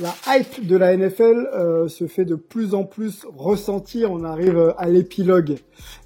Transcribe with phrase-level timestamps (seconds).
[0.00, 4.10] La hype de la NFL euh, se fait de plus en plus ressentir.
[4.10, 5.58] On arrive euh, à l'épilogue,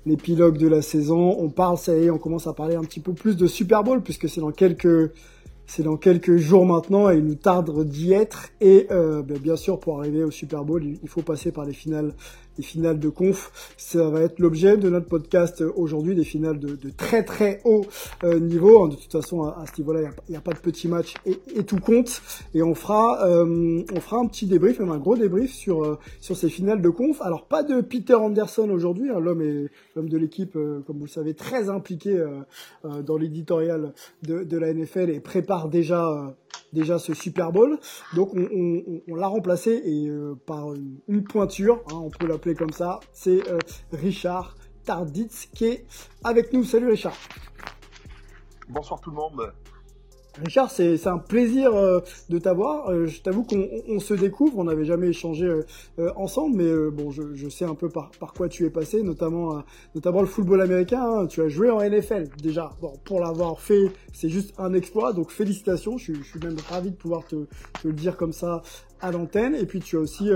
[0.04, 1.36] l'épilogue de la saison.
[1.38, 3.84] On parle, ça y est, on commence à parler un petit peu plus de Super
[3.84, 8.48] Bowl puisque c'est dans quelques jours maintenant et il nous tarde d'y être.
[8.60, 11.72] Et euh, ben, bien sûr, pour arriver au Super Bowl, il faut passer par les
[11.72, 12.14] finales,
[12.58, 13.74] les finales de conf.
[13.76, 17.84] Ça va être l'objet de notre podcast aujourd'hui, des finales de, très très haut
[18.22, 18.88] euh, niveau.
[18.88, 21.64] De toute façon, à, à ce niveau-là, il n'y a, pas de petit match et,
[21.64, 22.22] tout compte.
[22.54, 25.98] Et on fera, euh, on fera un petit débrief, même un gros débrief sur euh,
[26.20, 27.20] sur ces finales de conf.
[27.22, 31.10] Alors pas de Peter Anderson aujourd'hui, hein, l'homme est l'homme de l'équipe, comme vous le
[31.10, 32.22] savez, très impliqué
[32.84, 36.34] dans l'éditorial de, la NFL et prépare déjà
[36.72, 37.78] déjà ce Super Bowl.
[38.14, 40.10] Donc on, l'a remplacé et
[40.46, 40.74] par
[41.08, 43.58] une, pointure, hein, on peut comme ça, c'est euh,
[43.92, 45.84] Richard Tarditz qui est
[46.22, 46.64] avec nous.
[46.64, 47.16] Salut Richard.
[48.68, 49.52] Bonsoir tout le monde.
[50.44, 52.90] Richard, c'est un plaisir euh, de t'avoir.
[52.90, 56.90] Euh, je t'avoue qu'on on- on se découvre, on n'avait jamais échangé euh, ensemble, mais
[56.90, 59.62] bon, je, je sais un peu par, par quoi tu es passé, notamment,
[59.94, 61.02] notamment le football américain.
[61.04, 61.26] hein.
[61.28, 62.72] Tu as joué en NFL déjà.
[62.80, 65.98] Bon, pour l'avoir fait, c'est juste un exploit, donc félicitations.
[65.98, 67.36] Je, suis- je suis même ravi de pouvoir te,
[67.80, 68.62] te le dire comme ça
[69.00, 69.54] à l'antenne.
[69.54, 70.30] Et puis tu as aussi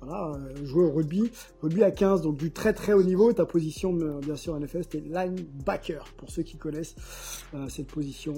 [0.00, 1.30] voilà, euh, joué au rugby,
[1.62, 3.32] rugby à 15, donc du très très haut niveau.
[3.32, 6.96] Ta position, euh, bien sûr, en NFL, c'était linebacker, pour ceux qui connaissent
[7.54, 8.34] euh, cette position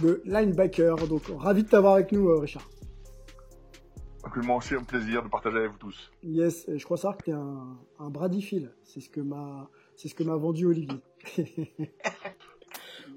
[0.00, 1.08] de linebacker.
[1.08, 2.68] Donc ravi de t'avoir avec nous, Richard.
[4.22, 6.10] Absolument aussi un plaisir de partager avec vous tous.
[6.22, 8.12] Yes, je crois savoir que t'es un, un.
[8.84, 11.00] C'est ce que m'a, c'est ce que m'a vendu Olivier.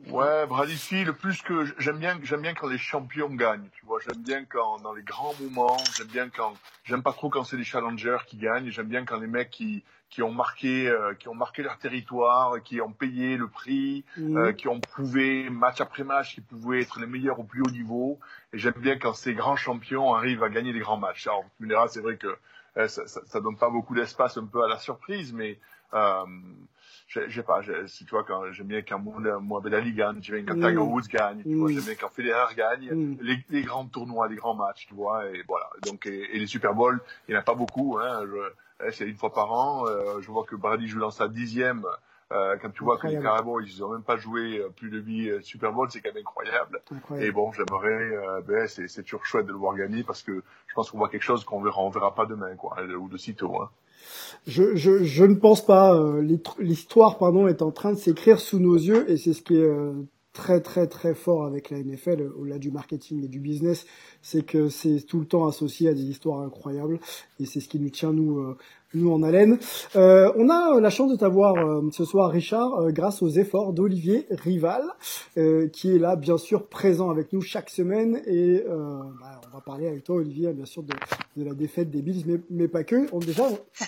[0.09, 3.69] Ouais, Brady le plus que j'aime bien, j'aime bien quand les champions gagnent.
[3.72, 6.53] Tu vois, j'aime bien quand dans les grands moments, j'aime bien quand,
[6.84, 8.69] j'aime pas trop quand c'est les challengers qui gagnent.
[8.69, 12.62] J'aime bien quand les mecs qui qui ont marqué, euh, qui ont marqué leur territoire,
[12.62, 14.38] qui ont payé le prix, Mhm.
[14.38, 17.72] euh, qui ont prouvé match après match qu'ils pouvaient être les meilleurs au plus haut
[17.72, 18.19] niveau.
[18.53, 21.25] Et j'aime bien quand ces grands champions arrivent à gagner des grands matchs.
[21.25, 22.28] Alors, tu me diras, c'est vrai que
[22.78, 25.58] euh, ça, ça, ça donne pas beaucoup d'espace un peu à la surprise, mais
[27.08, 30.20] je je sais pas, je- si tu vois, quand j'aime bien quand Mohamed Ali gagne,
[30.22, 30.68] j'aime bien quand Mm.
[30.70, 31.74] Tiger Woods gagne, tu vois, Mm.
[31.74, 33.18] j'aime bien quand Federer gagne, Mm.
[33.22, 35.70] les, les grands tournois, les grands matchs, tu vois, et voilà.
[35.84, 38.22] Donc, et, et les Super Bowls, il n'y en a pas beaucoup, hein,
[38.86, 39.86] eh, c'est une fois par an.
[39.88, 41.86] euh, je vois que Brady joue dans sa dixième.
[42.31, 43.22] Euh, quand tu vois que les.
[43.22, 46.10] Carabos, ils ont même pas joué euh, plus de huit euh, Super Bowl, c'est quand
[46.14, 46.81] même incroyable.
[47.20, 50.74] Et bon, j'aimerais, euh, ben, c'est, toujours chouette de le voir gagner parce que je
[50.74, 53.62] pense qu'on voit quelque chose qu'on verra, on verra pas demain, quoi, ou de sitôt,
[53.62, 53.70] hein.
[54.47, 55.96] Je, je, je ne pense pas.
[55.96, 59.41] euh, l'hist- L'histoire, pardon, est en train de s'écrire sous nos yeux et c'est ce
[59.41, 59.94] qui est euh,
[60.34, 63.86] très très très fort avec la NFL, euh, au-delà du marketing et du business,
[64.22, 67.00] c'est que c'est tout le temps associé à des histoires incroyables
[67.40, 68.56] et c'est ce qui nous tient nous
[68.94, 69.59] nous en haleine.
[69.96, 73.74] Euh, on a la chance de t'avoir euh, ce soir, Richard, euh, grâce aux efforts
[73.74, 74.84] d'Olivier Rival,
[75.38, 79.56] euh, qui est là bien sûr présent avec nous chaque semaine et euh, bah, on
[79.56, 80.94] va parler avec toi, Olivier, bien sûr de,
[81.38, 83.08] de la défaite des Bills, mais, mais pas que.
[83.12, 83.44] On- déjà,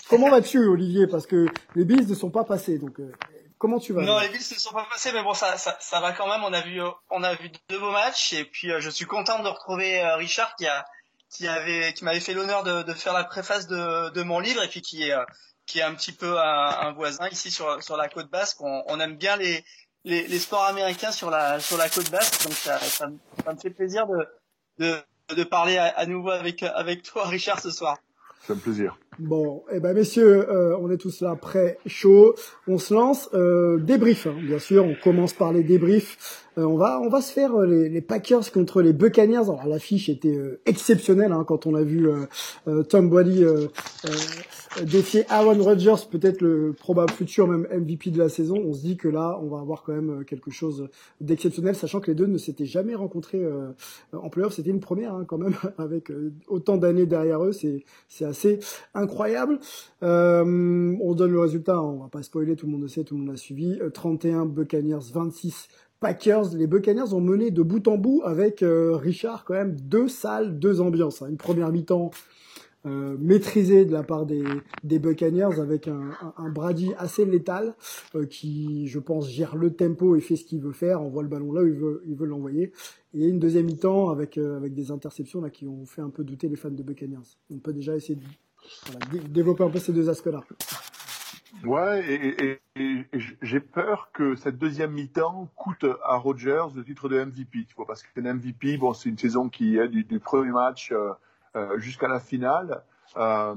[0.09, 1.07] comment vas-tu, Olivier?
[1.07, 1.45] Parce que
[1.75, 3.11] les Bills ne sont pas passés, donc euh,
[3.57, 4.01] comment tu vas?
[4.03, 6.41] Non, les Bills ne sont pas passés, mais bon, ça, ça, ça va quand même.
[6.43, 6.79] On a vu,
[7.09, 10.65] on a vu deux beaux matchs, et puis je suis content de retrouver Richard qui
[10.67, 10.85] a,
[11.35, 14.63] qui avait, qui m'avait fait l'honneur de, de faire la préface de, de mon livre,
[14.63, 15.23] et puis qui est, euh,
[15.65, 18.61] qui est un petit peu un, un voisin ici sur, sur la côte basque.
[18.61, 19.63] On, on aime bien les,
[20.03, 23.53] les, les sports américains sur la, sur la côte basque, donc ça, ça, me- ça
[23.53, 24.27] me fait plaisir de,
[24.79, 27.97] de, de parler à, nouveau avec, avec toi, Richard, ce soir.
[28.45, 28.97] C'est un plaisir.
[29.19, 32.35] Bon, eh ben messieurs, euh, on est tous là prêts, chaud.
[32.67, 33.29] On se lance.
[33.33, 34.83] Euh, débrief, hein, bien sûr.
[34.83, 36.43] On commence par les débriefs.
[36.57, 39.49] on va on va se faire les, les, Packers contre les Buccaneers.
[39.49, 42.09] Alors l'affiche était exceptionnelle hein, quand on a vu
[42.89, 43.45] Tom Brady
[44.83, 48.55] défier Aaron Rodgers, peut-être le probable futur même MVP de la saison.
[48.57, 50.89] On se dit que là, on va avoir quand même quelque chose
[51.21, 53.43] d'exceptionnel, sachant que les deux ne s'étaient jamais rencontrés
[54.13, 54.53] en playoff.
[54.53, 56.11] C'était une première hein, quand même, avec
[56.47, 57.51] autant d'années derrière eux.
[57.53, 58.59] C'est assez
[58.93, 59.59] incroyable.
[60.01, 61.81] on donne le résultat.
[61.81, 62.55] On va pas spoiler.
[62.55, 63.79] Tout le monde le sait, tout le monde l'a suivi.
[63.93, 65.67] 31 Buccaneers, 26
[65.99, 70.07] Packers, les Buccaneers ont mené de bout en bout avec euh, Richard quand même deux
[70.07, 71.21] salles, deux ambiances.
[71.21, 71.29] Hein.
[71.29, 72.11] Une première mi-temps
[72.85, 74.43] euh, maîtrisée de la part des,
[74.83, 77.75] des Buccaneers avec un, Brady assez létal
[78.15, 81.29] euh, qui, je pense, gère le tempo et fait ce qu'il veut faire, envoie le
[81.29, 82.71] ballon là où il veut, il l'envoyer.
[83.13, 86.47] Et une deuxième mi-temps avec, avec des interceptions là qui ont fait un peu douter
[86.47, 87.37] les fans de Buccaneers.
[87.49, 90.43] On peut déjà essayer de développer un peu ces deux aspects-là.
[91.63, 92.59] Ouais, et,
[93.41, 97.65] j'ai peur que cette deuxième mi-temps coûte à Rodgers le titre de MVP.
[97.65, 100.95] Tu vois, parce qu'un MVP, bon, c'est une saison qui est du, premier match euh,
[100.95, 101.13] euh,
[101.77, 102.83] jusqu'à la finale.
[103.17, 103.55] Euh,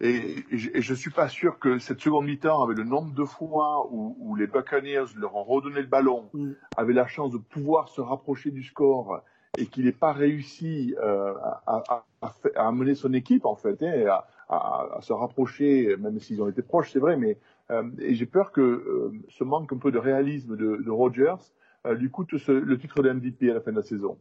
[0.00, 3.88] et, et, je suis pas sûr que cette seconde mi-temps, avec le nombre de fois
[3.90, 6.52] où, où, les Buccaneers leur ont redonné le ballon, mm.
[6.76, 9.22] avaient la chance de pouvoir se rapprocher du score
[9.56, 13.82] et qu'il n'ait pas réussi euh, à, à, à, à, amener son équipe en fait,
[13.82, 17.38] hein, à, à, se rapprocher, même s'ils ont été proches, c'est vrai, mais
[17.70, 21.36] euh, et j'ai peur que euh, ce manque un peu de réalisme de, de Rogers
[21.86, 24.18] euh, lui coûte ce, le titre de MVP à la fin de la saison.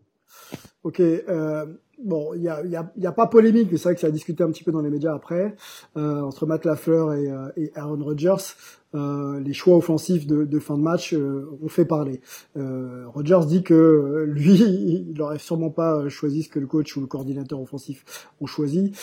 [0.84, 1.66] Ok, euh,
[2.04, 4.08] bon, il y a, y, a, y a, pas polémique, mais c'est vrai que ça
[4.08, 5.56] a discuté un petit peu dans les médias après
[5.98, 8.54] euh, entre Matt Lafleur et, euh, et Aaron Rodgers.
[8.96, 12.22] Euh, les choix offensifs de, de fin de match euh, ont fait parler.
[12.56, 14.54] Euh, Rodgers dit que lui,
[15.10, 18.94] il n'aurait sûrement pas choisi ce que le coach ou le coordinateur offensif ont choisi.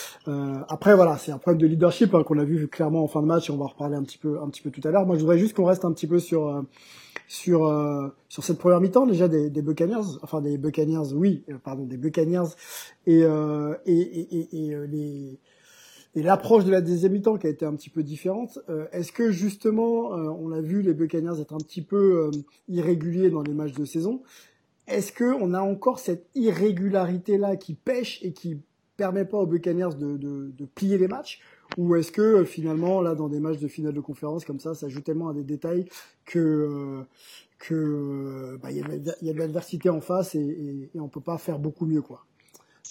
[0.68, 3.26] après, voilà, c'est un problème de leadership hein, qu'on a vu clairement en fin de
[3.26, 5.06] match et on va en reparler un petit peu, un petit peu tout à l'heure.
[5.06, 6.64] Moi, je voudrais juste qu'on reste un petit peu sur
[7.26, 11.96] sur sur cette première mi-temps déjà des, des Buccaneers, enfin des Buccaneers, oui, pardon, des
[11.96, 12.48] Buccaneers
[13.06, 15.38] et et, et, et,
[16.16, 18.58] et l'approche de la deuxième mi-temps qui a été un petit peu différente.
[18.68, 22.30] Euh, est-ce que justement, euh, on a vu les Buccaneers être un petit peu euh,
[22.68, 24.22] irréguliers dans les matchs de saison
[24.86, 28.60] Est-ce que on a encore cette irrégularité là qui pêche et qui
[28.96, 31.40] permet pas aux Buccaneers de, de plier les matchs
[31.76, 34.88] ou est-ce que finalement là dans des matchs de finale de conférence comme ça, ça
[34.88, 35.86] joue tellement à des détails
[36.24, 37.04] que
[37.58, 38.78] que bah, il
[39.22, 42.24] y, a de l'adversité en face et, on peut pas faire beaucoup mieux quoi.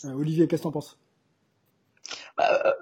[0.04, 0.98] Olivier, qu'est-ce que t'en penses?
[2.38, 2.76] Bah,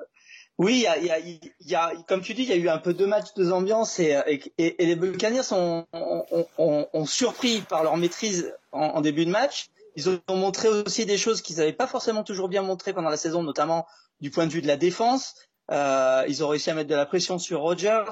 [0.57, 2.77] oui, y a, y, a, y a, comme tu dis, il y a eu un
[2.77, 4.15] peu deux matchs, deux ambiances, et,
[4.57, 9.69] les Buccaneers sont ont, surpris par leur maîtrise en, en, début de match.
[9.95, 13.17] Ils ont montré aussi des choses qu'ils n'avaient pas forcément toujours bien montré pendant la
[13.17, 13.87] saison, notamment
[14.21, 15.35] du point de vue de la défense.
[15.71, 18.11] Euh, ils ont réussi à mettre de la pression sur Rodgers.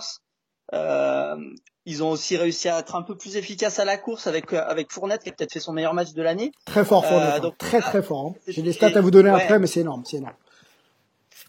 [0.74, 1.36] Euh,
[1.86, 4.92] ils ont aussi réussi à être un peu plus efficaces à la course avec avec
[4.92, 6.52] Fournette qui a peut-être fait son meilleur match de l'année.
[6.66, 8.28] Très fort Fournette, euh, donc, très très fort.
[8.28, 8.34] Hein.
[8.48, 10.36] J'ai des stats à vous donner après, mais c'est énorme, c'est énorme.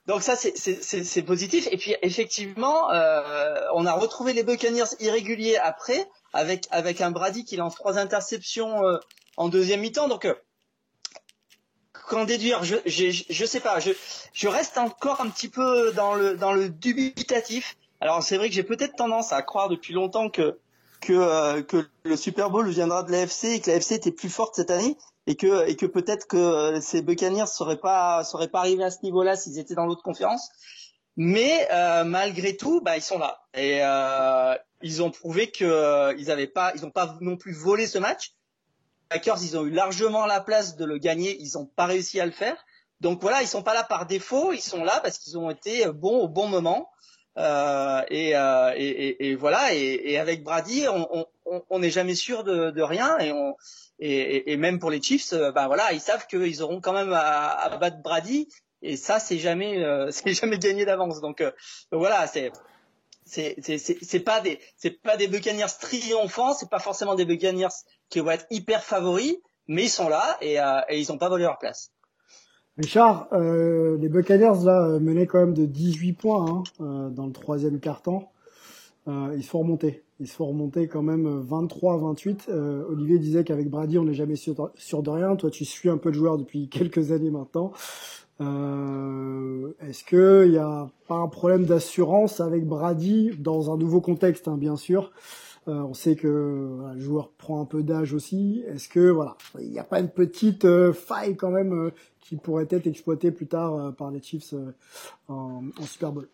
[0.06, 1.68] Donc ça c'est positif.
[1.70, 7.44] Et puis effectivement, euh, on a retrouvé les Buccaneers irréguliers après, avec avec un Brady
[7.44, 8.98] qui lance trois interceptions euh,
[9.36, 10.08] en deuxième mi-temps.
[10.08, 10.34] Donc euh,
[12.10, 13.78] qu'en déduire je, je, je sais pas.
[13.78, 13.92] Je
[14.32, 17.76] je reste encore un petit peu dans le dans le dubitatif.
[18.00, 20.58] Alors c'est vrai que j'ai peut-être tendance à croire depuis longtemps que
[21.00, 24.56] que, euh, que le Super Bowl viendra de l'AFC et que l'AFC était plus forte
[24.56, 28.58] cette année et que et que peut-être que euh, ces Buccaneers seraient pas seraient pas
[28.58, 30.50] arrivés à ce niveau-là s'ils étaient dans l'autre conférence.
[31.16, 33.80] Mais euh, malgré tout, bah ils sont là et
[34.82, 38.32] ils ont prouvé que ils avaient pas ils ont pas non plus volé ce match.
[39.10, 42.26] Packers, ils ont eu largement la place de le gagner, ils ont pas réussi à
[42.26, 42.56] le faire.
[43.00, 45.86] Donc voilà, ils sont pas là par défaut, ils sont là parce qu'ils ont été
[45.90, 46.88] bons au bon moment.
[47.36, 49.74] Euh, et, euh, et, voilà.
[49.74, 53.18] Et, avec Brady, on n'est jamais sûr de, rien.
[53.98, 58.02] Et, même pour les Chiefs, ben voilà, ils savent qu'ils auront quand même à, battre
[58.02, 58.48] Brady.
[58.82, 61.20] Et ça, c'est jamais, c'est jamais gagné d'avance.
[61.20, 61.42] Donc,
[61.90, 62.52] voilà, c'est
[63.24, 67.68] c'est pas des c'est pas des Buccaneers triomphants, c'est pas forcément des Buccaneers
[68.10, 69.36] qui vont être hyper favoris,
[69.68, 70.56] mais ils sont là et,
[70.88, 71.92] et ils ont pas volé leur place.
[72.76, 77.32] Richard, euh, les Buccaneers là menaient quand même de 18 points hein, euh, dans le
[77.32, 78.32] troisième quart-temps.
[79.08, 80.04] Euh, ils se font remonter.
[80.18, 82.48] Ils se font remonter quand même 23-28.
[82.48, 85.36] Euh, Olivier disait qu'avec Brady, on n'est jamais sûr, de rien.
[85.36, 87.72] Toi, tu suis un peu de joueur depuis quelques années maintenant.
[88.40, 94.48] Euh, Est-ce qu'il n'y a pas un problème d'assurance avec Brady dans un nouveau contexte,
[94.48, 95.12] hein, bien sûr?
[95.70, 96.26] Euh, on sait que
[96.94, 98.64] le joueur prend un peu d'âge aussi.
[98.66, 102.36] Est-ce que voilà, il n'y a pas une petite euh, faille quand même euh, qui
[102.36, 104.54] pourrait être exploitée plus tard par les Chiefs
[105.28, 106.28] en, Super Bowl?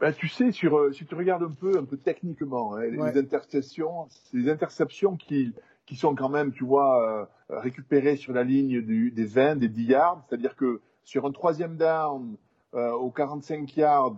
[0.00, 4.08] Ben, tu sais, sur, si tu regardes un peu, un peu techniquement, hein, les interceptions,
[4.32, 5.54] des interceptions qui,
[5.86, 9.84] qui sont quand même, tu vois, récupérées sur la ligne du, des 20, des 10
[9.84, 10.24] yards.
[10.28, 12.36] C'est-à-dire que sur un troisième down,
[12.72, 14.16] au 45 yards,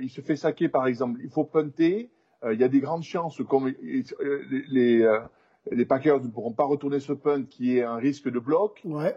[0.00, 2.10] il se fait saquer par exemple, il faut punter.
[2.44, 4.04] Euh, il y a des grandes chances, comme les,
[4.68, 5.18] les,
[5.70, 8.80] les Packers ne pourront pas retourner ce punt qui est un risque de bloc.
[8.84, 9.14] Ouais.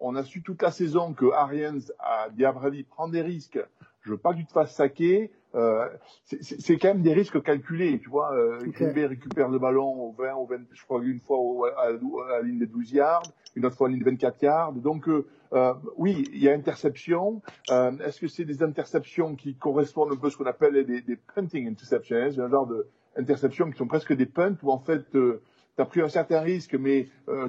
[0.00, 3.58] on a su toute la saison que Arians a dit à Brady prends des risques.
[4.02, 5.30] Je veux pas que tu te fasses saquer.
[5.54, 5.88] Euh,
[6.24, 8.32] c'est quand même des risques calculés, tu vois.
[8.34, 9.06] Euh, okay.
[9.06, 12.42] récupère le ballon au 20, au 20, je crois une fois au, à, à, la
[12.42, 13.22] ligne des 12 yards,
[13.56, 14.72] une autre fois à la ligne des 24 yards.
[14.74, 17.42] Donc euh, euh, oui, il y a interception.
[17.70, 21.00] Euh, Est-ce que c'est des interceptions qui correspondent un peu à ce qu'on appelle des,
[21.00, 24.70] des punting interceptions hein, C'est un genre de interceptions qui sont presque des punts où
[24.70, 25.42] en fait euh,
[25.76, 27.48] tu as pris un certain risque, mais euh,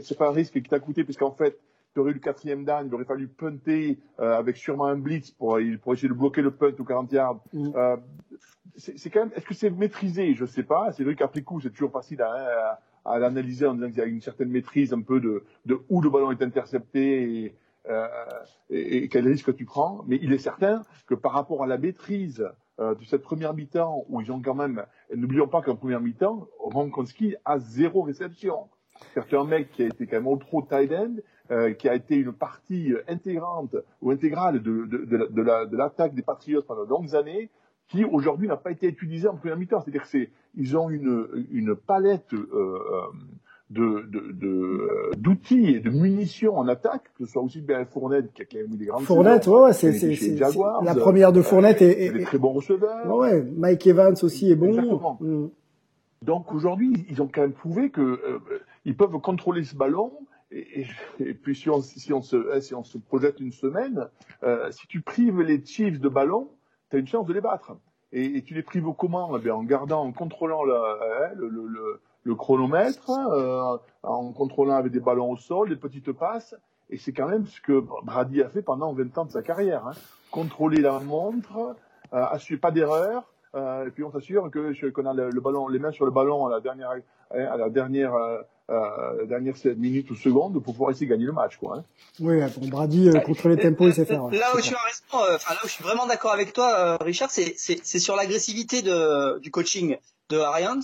[0.00, 1.58] c'est pas un risque qui t'a coûté puisqu'en fait
[1.92, 5.58] tu aurais eu le quatrième down, il aurait fallu punter avec sûrement un blitz pour,
[5.82, 7.40] pour essayer de bloquer le punt au 40 yards.
[7.54, 7.70] Mm.
[8.76, 10.34] C'est quand même, est-ce que c'est maîtrisé?
[10.34, 10.92] Je sais pas.
[10.92, 14.02] C'est vrai qu'après coup, c'est toujours facile à, à, à l'analyser en disant qu'il y
[14.02, 17.54] a une certaine maîtrise un peu de, de où le ballon est intercepté et,
[17.88, 18.06] euh,
[18.70, 20.04] et, quel risque tu prends.
[20.06, 22.48] Mais il est certain que par rapport à la maîtrise
[22.80, 24.84] euh, de cette première mi-temps où ils ont quand même,
[25.14, 28.68] n'oublions pas qu'en première mi-temps, Ronkonski a zéro réception.
[29.14, 31.16] C'est un mec qui a été quand même au trop tight end,
[31.50, 36.22] euh, qui a été une partie intégrante ou intégrale de, de, de, l'attaque la, des
[36.22, 37.50] Patriots pendant de longues années,
[37.88, 39.80] qui aujourd'hui n'a pas été utilisé en première mi-temps.
[39.80, 40.18] C'est-à-dire que
[40.56, 42.78] ils ont une, une palette euh,
[43.70, 48.44] de, d'outils et de munitions en attaque, que ce soit aussi bien Fournette qui a
[48.44, 49.90] quand même eu des grandes Fournette, ouais, ouais c'est,
[50.82, 53.06] la première de Fournette et, et, et, très bons receveurs.
[53.14, 54.68] Ouais, Mike Evans aussi est bon.
[54.68, 55.18] Exactement.
[55.20, 55.48] Mm.
[56.22, 58.38] Donc aujourd'hui, ils ont quand même prouvé que euh,
[58.84, 60.12] ils peuvent contrôler ce ballon.
[60.52, 60.86] Et, et,
[61.30, 64.06] et, puis si on, si on se si on se projette une semaine,
[64.44, 66.48] euh, si tu prives les Chiefs de ballon,
[66.90, 67.76] tu as une chance de les battre.
[68.12, 70.74] Et, tu les prives comment eh En gardant, en contrôlant le,
[71.34, 76.54] le, le, le chronomètre, euh, en contrôlant avec des ballons au sol, des petites passes.
[76.90, 79.86] Et c'est quand même ce que Brady a fait pendant 20 ans de sa carrière.
[79.86, 79.92] Hein.
[80.30, 81.76] Contrôler la montre,
[82.12, 83.24] euh, assurer pas d'erreur,
[83.54, 86.10] euh, et puis on s'assure que qu'on a le, le, ballon, les mains sur le
[86.10, 86.92] ballon à la dernière,
[87.30, 88.12] à la dernière,
[88.68, 88.74] euh,
[89.20, 91.76] euh, dernière minute ou seconde pour pouvoir essayer de gagner le match, quoi.
[91.76, 91.84] Hein.
[92.18, 94.26] Oui, bon, Brady euh, contre les tempos, il sait faire.
[94.28, 94.74] Là où je suis
[95.12, 99.38] enfin là où je suis vraiment d'accord avec toi, Richard, c'est c'est sur l'agressivité de
[99.38, 99.96] du coaching
[100.30, 100.80] de Arians.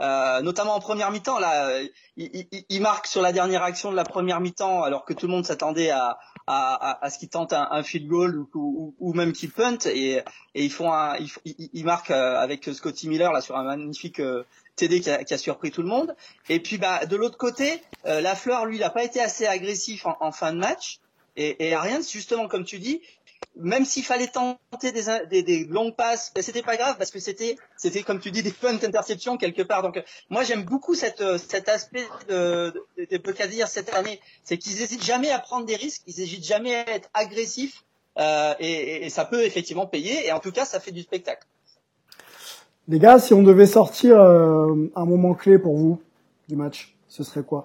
[0.00, 1.80] Euh, notamment en première mi-temps, là,
[2.16, 5.26] il, il, il, marque sur la dernière action de la première mi-temps, alors que tout
[5.26, 8.48] le monde s'attendait à, à, à, à, ce qu'il tente un, un, field goal ou,
[8.54, 10.22] ou, ou même qu'il punt, et,
[10.54, 11.30] et ils font un, ils,
[11.72, 14.44] ils marquent avec Scotty Miller là sur un magnifique euh,
[14.76, 16.14] TD qui a, qui a, surpris tout le monde.
[16.48, 20.06] Et puis bah de l'autre côté, euh, Lafleur lui, il n'a pas été assez agressif
[20.06, 21.00] en, en fin de match.
[21.36, 21.76] Et, et
[22.10, 23.00] justement, comme tu dis,
[23.56, 27.18] même s'il fallait tenter des, des, des longues passes, ben c'était pas grave parce que
[27.18, 29.82] c'était, c'était comme tu dis, des punt interceptions quelque part.
[29.82, 34.80] Donc moi j'aime beaucoup cette, cet aspect de, de, de Buccaneers cette année, c'est qu'ils
[34.82, 37.82] hésitent jamais à prendre des risques, ils hésitent jamais à être agressifs
[38.18, 40.26] euh, et, et, ça peut effectivement payer.
[40.26, 41.46] Et en tout cas, ça fait du spectacle.
[42.88, 46.00] Les gars, si on devait sortir euh, un moment clé pour vous
[46.48, 47.64] du match, ce serait quoi?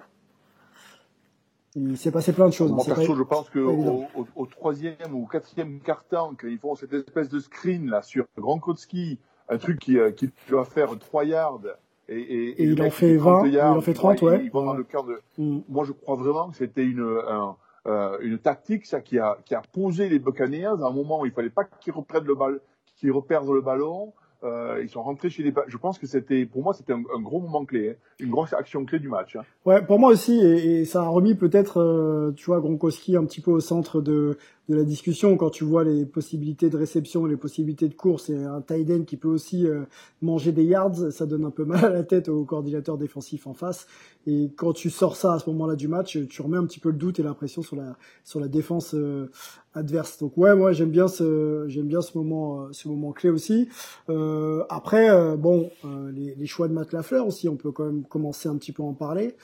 [1.76, 2.72] Il s'est passé plein de choses.
[2.72, 7.30] Moi, perso, je pense qu'au au, au, troisième ou quatrième quart-temps, qu'ils font cette espèce
[7.30, 9.20] de screen là sur Gronkowski,
[9.50, 11.62] un truc qui, euh, qui doit faire 3 yards.
[12.10, 14.46] Et, et, et, et il en fait 20, yards, il en fait 30, ouais.
[14.46, 15.20] Il, dans le cœur de...
[15.38, 15.60] Mm.
[15.70, 17.56] Moi, je crois vraiment que c'était une, un,
[17.88, 21.26] euh, une tactique ça qui a, qui a posé les Buccaneers à un moment où
[21.26, 22.60] il fallait pas qu'ils reprennent le ballon,
[22.98, 24.14] qu'ils reperdent le ballon.
[24.48, 25.54] Euh, ils sont rentrés chez les.
[25.68, 28.86] Je pense que c'était, pour moi, c'était un, gros moment clé, hein, une grosse action
[28.86, 29.36] clé du match.
[29.36, 29.44] Hein.
[29.66, 33.25] Ouais, pour moi aussi, et, et ça a remis peut-être, euh, tu vois, Gronkowski un
[33.25, 34.38] petit peu au centre de,
[34.70, 38.44] de la discussion quand tu vois les possibilités de réception, les possibilités de course et
[38.44, 39.84] un tight end qui peut aussi euh,
[40.22, 43.54] manger des yards, ça donne un peu mal à la tête au coordinateur défensif en
[43.54, 43.88] face.
[44.26, 46.90] Et quand tu sors ça à ce moment-là du match, tu remets un petit peu
[46.90, 47.96] le doute et l'impression sur la
[48.26, 49.30] sur la défense euh,
[49.78, 50.18] adverse.
[50.20, 53.70] Donc ouais, moi j'aime bien ce j'aime bien ce moment euh, ce moment clé aussi.
[54.10, 57.86] Euh, après euh, bon euh, les, les, choix de Matt Lafleur aussi, on peut quand
[57.86, 59.36] même commencer un petit peu à en parler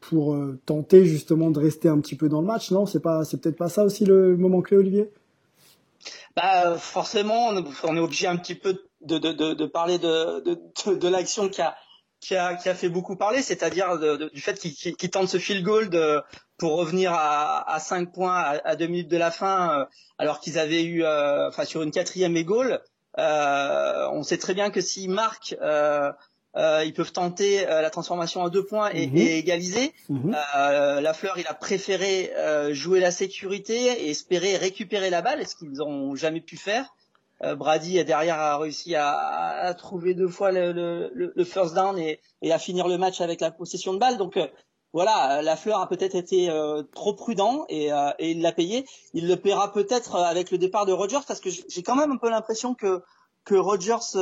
[0.00, 2.70] pour tenter justement de rester un petit peu dans le match.
[2.70, 5.10] Non, c'est pas c'est peut-être pas ça aussi le moment clé, Olivier?
[6.36, 7.50] Bah forcément,
[7.84, 11.76] on est obligé un petit peu de, parler de, de, l'action qui a
[12.20, 13.98] qui a, qui a fait beaucoup parler, c'est-à-dire
[14.32, 15.90] du fait qu'il qu tente ce field goal
[16.56, 19.84] pour revenir à, à 5 points à, à 2 minutes de la fin, euh,
[20.18, 22.80] alors qu'ils avaient eu, euh, enfin sur une quatrième et.
[23.18, 25.56] Euh, on sait très bien que s'ils marquent,
[26.56, 29.18] ils peuvent tenter la transformation à deux points et, -hmm.
[29.18, 29.92] et égaliser.
[30.08, 31.00] Mm -hmm.
[31.00, 32.14] Lafleur, il a préféré
[32.82, 36.86] jouer la sécurité et espérer récupérer la balle, ce qu'ils n'ont jamais pu faire.
[37.62, 39.08] Brady derrière a réussi à,
[39.68, 43.20] à, trouver deux fois le, le, le first down et, et, à finir le match
[43.20, 44.16] avec la possession de balle.
[44.16, 44.34] Donc
[44.92, 46.38] voilà, la fleur a peut-être été
[46.98, 47.86] trop prudent et,
[48.22, 48.86] et il l'a payé.
[49.12, 52.20] Il le paiera peut-être avec le départ de Rodgers parce que j'ai quand même un
[52.24, 53.02] peu l'impression que
[53.44, 54.16] que Rodgers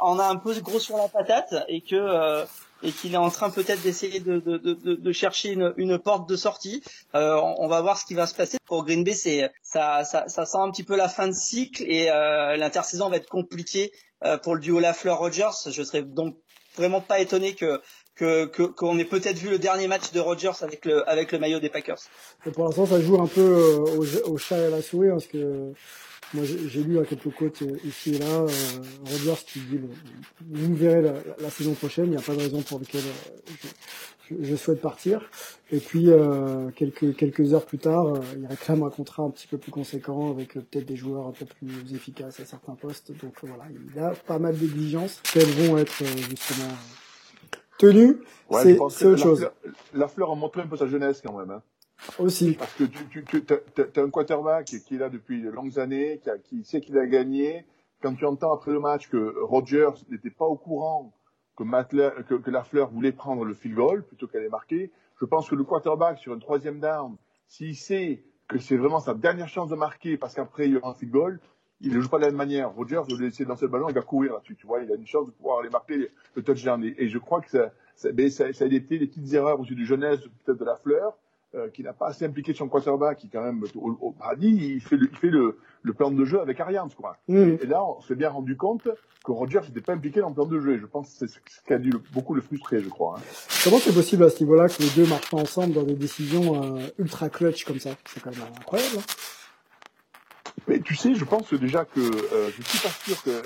[0.00, 2.44] en a un peu gros sur la patate et que
[2.84, 6.28] et qu'il est en train peut-être d'essayer de, de, de, de, chercher une, une porte
[6.28, 6.82] de sortie.
[7.14, 8.58] Euh, on, va voir ce qui va se passer.
[8.66, 11.82] Pour Green Bay, c'est ça, ça, ça sent un petit peu la fin de cycle
[11.82, 13.90] et euh, l'intersaison va être compliquée
[14.24, 15.70] euh, pour le duo Lafleur-Rogers.
[15.70, 16.36] Je serais donc
[16.76, 17.80] vraiment pas étonné que
[18.16, 21.58] que qu'on ait peut-être vu le dernier match de Rodgers avec le avec le maillot
[21.58, 21.98] des Packers.
[22.46, 25.08] Et pour l'instant, ça joue un peu euh, au, au chat et à la souris
[25.08, 25.72] hein, parce que
[26.34, 28.48] moi, j'ai lu à quelques côtes euh, ici et là, euh,
[29.06, 29.88] Rodgers qui dit bon,
[30.50, 33.68] vous verrez la, la, saison prochaine, il n'y a pas de raison pour laquelle euh,
[34.28, 35.30] je, je, souhaite partir.
[35.70, 39.46] Et puis euh, quelques quelques heures plus tard, euh, il réclame un contrat un petit
[39.46, 43.12] peu plus conséquent avec peut-être des joueurs un peu plus efficaces à certains postes.
[43.22, 46.74] Donc voilà, il a pas mal d'exigences qu'elles vont être justement
[47.78, 48.18] tenues.
[48.50, 49.48] Ouais, c'est autre chose.
[49.94, 51.50] la fleur a montré un peu sa jeunesse quand même.
[51.50, 51.62] Hein.
[52.18, 52.54] Aussi.
[52.54, 56.80] Parce que tu, as, un quarterback qui est là depuis de longues années, qui, sait
[56.80, 57.66] qu'il a gagné.
[58.02, 61.14] Quand tu entends après le match que Rogers n'était pas au courant
[61.56, 65.48] que, que, que Lafleur voulait prendre le field goal plutôt qu'elle est marquée, je pense
[65.48, 69.70] que le quarterback sur une troisième down, s'il sait que c'est vraiment sa dernière chance
[69.70, 71.40] de marquer parce qu'après il y aura un field goal,
[71.80, 72.72] il ne joue pas de la même manière.
[72.72, 74.56] Rogers veut laisser lancer le ballon, il va courir là-dessus.
[74.56, 76.82] Tu vois, il a une chance de pouvoir aller marquer le touchdown.
[76.84, 77.72] Et, je crois que ça,
[78.04, 81.16] a été les petites erreurs aussi du jeunesse, peut-être de la fleur,
[81.54, 84.80] euh, qui n'a pas assez impliqué son quarterback, qui quand même au, au paradis, il
[84.80, 87.16] fait le, il fait le, le plan de jeu avec Arians, quoi.
[87.28, 87.56] Mmh.
[87.62, 88.88] Et là, on s'est bien rendu compte
[89.24, 90.74] que Roger n'était pas impliqué dans le plan de jeu.
[90.74, 93.16] Et je pense que c'est ce qui a dû beaucoup le frustrer, je crois.
[93.18, 93.22] Hein.
[93.62, 96.76] Comment c'est possible à ce niveau-là que les deux marchent pas ensemble dans des décisions
[96.76, 97.90] euh, ultra clutch comme ça?
[98.06, 98.98] C'est quand même incroyable.
[98.98, 99.02] Hein
[100.68, 103.42] mais tu sais, je pense déjà que euh, je suis pas sûr que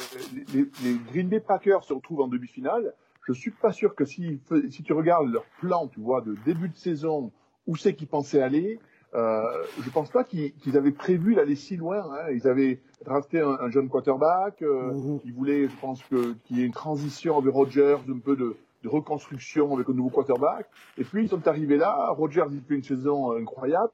[0.55, 2.95] les, les, Green Bay Packers se retrouvent en demi-finale.
[3.27, 6.69] Je suis pas sûr que si, si tu regardes leur plan, tu vois, de début
[6.69, 7.33] de saison,
[7.69, 8.81] où c'est qu'ils pensaient aller.
[9.15, 9.43] Euh,
[9.81, 12.05] je pense pas qu'ils avaient prévu d'aller si loin.
[12.11, 12.31] Hein.
[12.35, 14.61] Ils avaient drafté un, un jeune quarterback.
[14.63, 15.21] Euh, mmh.
[15.25, 18.89] Ils voulaient, je pense, qu'il y ait une transition avec Rodgers, un peu de, de,
[18.89, 20.67] reconstruction avec un nouveau quarterback.
[20.97, 22.11] Et puis ils sont arrivés là.
[22.11, 23.91] Rodgers il fait une saison incroyable.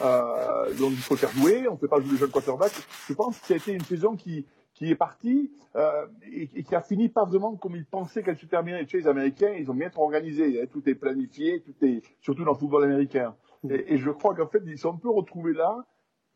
[0.00, 1.68] Euh, donc il faut faire jouer.
[1.68, 2.72] On ne peut pas jouer le jeune quarterback.
[3.08, 6.62] Je pense que ça a été une saison qui qui est parti euh, et, et,
[6.64, 8.84] qui a fini pas vraiment comme ils pensaient qu'elle se terminerait.
[8.84, 10.60] Tu sais, les Américains, ils ont bien trop organisé.
[10.60, 13.34] Hein, tout est planifié, tout est surtout dans le football américain.
[13.62, 13.70] Mm.
[13.70, 15.84] Et, et je crois qu'en fait, ils sont un peu retrouvés là.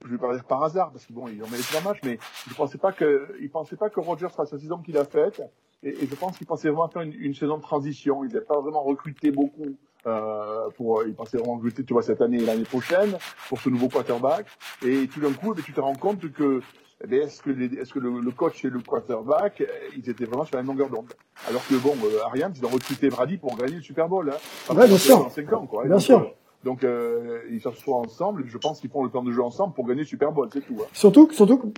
[0.05, 2.01] Je vais pas dire par hasard parce que bon, ils ont mis les trois matchs,
[2.05, 5.05] mais je pensais pas que, ils pensaient pas que Rogers fasse la saison qu'il a
[5.05, 5.43] faite.
[5.83, 8.25] Et, et, je pense qu'il pensait vraiment faire une, une, saison de transition.
[8.25, 9.77] Il n'a pas vraiment recruté beaucoup.
[10.09, 13.17] Euh, pour, il pensait vraiment recruter, tu vois, cette année et l'année prochaine
[13.49, 14.47] pour ce nouveau quarterback.
[14.85, 16.61] Et tout d'un coup, tu te rends compte que
[17.09, 19.63] eh est-ce que, est-ce que le, le, coach et le quarterback,
[19.97, 21.13] ils étaient vraiment sur la même longueur d'onde?
[21.49, 24.31] Alors que bon, euh, Ariane, ils ont recruté Brady pour gagner le Super Bowl.
[24.31, 25.19] Hein, ouais, bien sûr.
[25.19, 26.19] Ans, quoi, bien donc, sûr.
[26.19, 26.25] Euh,
[26.65, 28.45] donc euh, ils se retrouvent ensemble.
[28.47, 30.61] Je pense qu'ils font le plan de jeu ensemble pour gagner le Super Bowl, c'est
[30.61, 30.75] tout.
[30.81, 30.87] Hein.
[30.93, 31.73] Surtout, surtout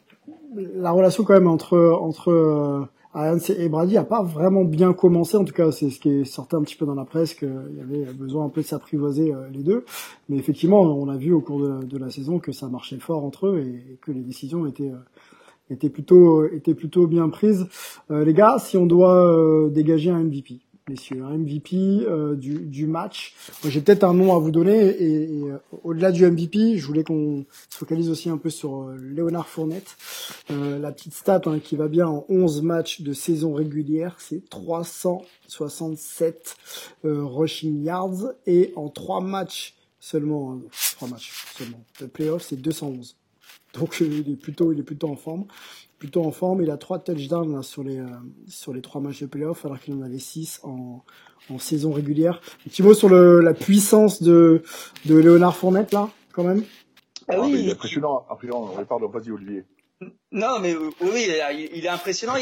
[0.57, 5.37] la relation quand même entre entre et Brady a pas vraiment bien commencé.
[5.37, 7.49] En tout cas, c'est ce qui est sorti un petit peu dans la presse qu'il
[7.77, 9.85] y avait besoin un peu de s'apprivoiser euh, les deux.
[10.29, 13.49] Mais effectivement, on a vu au cours de, la saison que ça marchait fort entre
[13.49, 14.99] eux et, que les décisions étaient euh,
[15.71, 17.67] étaient plutôt étaient plutôt bien prises.
[18.11, 22.61] Euh, les gars, si on doit euh, dégager un MVP, messieurs, un MVP euh, du,
[22.61, 23.35] du match.
[23.67, 27.45] J'ai peut-être un nom à vous donner et, euh, au-delà du MVP, je voulais qu'on
[27.69, 29.97] se focalise aussi un peu sur euh, Léonard Fournette.
[30.49, 36.57] la petite stat hein, qui va bien en 11 matchs de saison régulière, c'est 367
[37.05, 40.61] rushing yards et en 3 matchs seulement, hein,
[40.97, 43.17] 3 matchs seulement de playoff, c'est 211.
[43.75, 45.47] Donc il est plutôt, il est plutôt en forme
[46.01, 46.63] plutôt en forme.
[46.63, 48.07] Il a trois touchdowns là, sur les euh,
[48.49, 51.05] sur les trois matchs de playoff, alors qu'il en avait six en,
[51.49, 52.41] en saison régulière.
[52.67, 54.63] Un petit mot sur le, la puissance de
[55.05, 56.65] de Léonard Fournette là, quand même.
[57.29, 58.27] Ah oui, il est impressionnant.
[58.29, 59.65] Après, on repart de vas-y Olivier.
[60.33, 61.29] Non, mais oui,
[61.77, 62.35] il est impressionnant.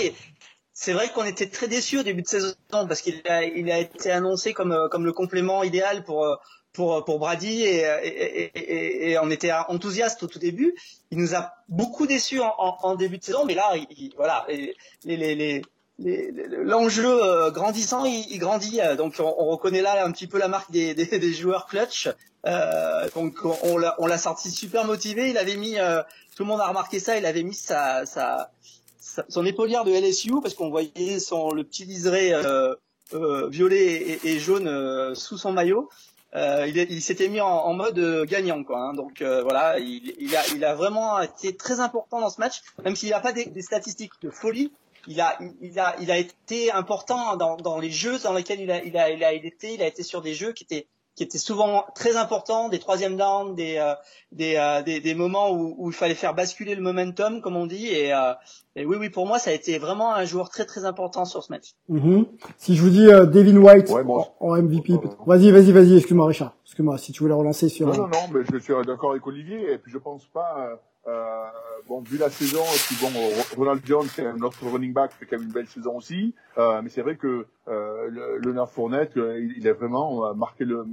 [0.73, 3.81] C'est vrai qu'on était très déçus au début de saison parce qu'il a, il a
[3.81, 6.37] été annoncé comme, euh, comme le complément idéal pour, euh,
[6.79, 10.77] pour, pour Brady et, et, et, et, on était enthousiaste au tout début.
[11.11, 14.47] Il nous a beaucoup déçus en, en, en début de saison, mais là, il, voilà,
[14.49, 15.63] les, les, les,
[15.99, 18.79] l'enjeu euh, grandissant, il, grandit.
[18.97, 22.09] Donc on, on, reconnaît là un petit peu la marque des, des, des joueurs clutch.
[22.47, 25.31] Euh, donc on l'a, on l'a sorti super motivé.
[25.31, 26.01] Il avait mis, euh,
[26.37, 27.19] tout le monde a remarqué ça.
[27.19, 28.53] Il avait mis sa, sa,
[29.01, 32.73] sa son épaulière de LSU parce qu'on voyait son le petit liseré euh,
[33.15, 35.89] euh, violet et, et jaune sous son maillot.
[36.35, 38.79] Euh, il, il s'était mis en, en, mode gagnant quoi.
[38.81, 38.95] Hein.
[38.95, 42.63] donc euh, voilà, il, il, a, il a vraiment été très important dans ce match,
[42.85, 44.73] même s'il n'a pas des, des, statistiques de folie.
[45.07, 48.71] Il a, il a, il a été important dans, dans les jeux dans lesquels il
[48.71, 49.73] a, il a, il a été.
[49.73, 50.87] Il a été sur des jeux qui étaient
[51.19, 53.93] qui était souvent très important, des troisième downs, des, euh,
[54.31, 57.67] des, euh, des, des, moments où, où, il fallait faire basculer le momentum, comme on
[57.67, 57.89] dit.
[57.89, 58.35] Et, euh,
[58.77, 61.43] et, oui, oui, pour moi, ça a été vraiment un joueur très très important sur
[61.43, 61.75] ce match.
[61.91, 62.27] Mm-hmm.
[62.57, 63.91] Si je vous dis Devin White
[64.39, 64.93] en, MVP,
[65.27, 67.89] vas-y, vas-y, vas-y, excuse-moi Richard, excuse-moi, si tu voulais relancer sur.
[67.89, 70.81] Non, non, non, mais je suis d'accord avec Olivier, et puis je pense pas.
[71.09, 71.47] Euh,
[71.89, 73.09] bon, vu la saison, puis bon,
[73.57, 76.35] Ronald Jones, c'est notre running back, fait quand même une belle saison aussi.
[76.59, 80.85] Euh, mais c'est vrai que euh, le, Leonard Fournette, il, a vraiment marqué le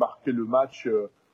[0.46, 0.88] match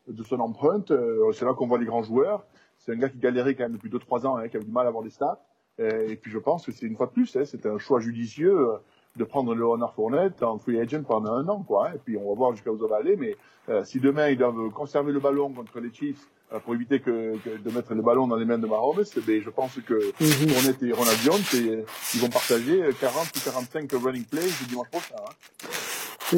[0.08, 0.92] de son empreinte.
[1.34, 2.44] c'est là qu'on voit les grands joueurs.
[2.80, 4.88] C'est un gars qui galérait quand même depuis 2-3 ans, hein, qui avait du mal
[4.88, 5.40] à avoir des stats.
[5.78, 8.68] Et, puis je pense que c'est une fois de plus, hein, c'était un choix judicieux
[9.16, 11.90] de prendre le Leonard Fournette en free agent pendant un an, quoi.
[11.90, 11.94] Hein.
[11.96, 13.16] Et puis on va voir jusqu'à où ça va aller.
[13.16, 13.36] Mais
[13.84, 16.28] si demain ils doivent conserver le ballon contre les Chiefs
[16.60, 19.50] pour éviter que, que, de mettre le ballon dans les mains de Mahomes, ben, je
[19.50, 20.12] pense que.
[20.20, 25.16] Fournette et Ronald Jones, ils vont partager 40 ou 45 running plays le dimanche prochain.
[25.18, 25.70] Hein.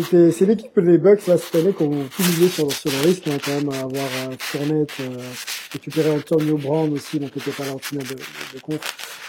[0.02, 3.38] C'est l'équipe des Bucks là, cette année qui ont misé sur, sur le risque, hein,
[3.44, 5.18] quand même, à avoir euh, Fournette, euh,
[5.72, 8.82] récupérer Antonio Brown aussi, donc était pas là en finale de, de, compte.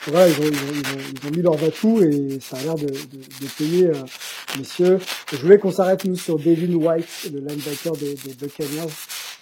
[0.07, 2.63] Voilà, ils ont, ils, ont, ils, ont, ils ont mis leurs atouts et ça a
[2.63, 3.95] l'air de, de, de payer, euh,
[4.59, 4.99] messieurs.
[5.33, 8.93] Je voulais qu'on s'arrête nous sur Devin White, le linebacker des, des Buccaneers.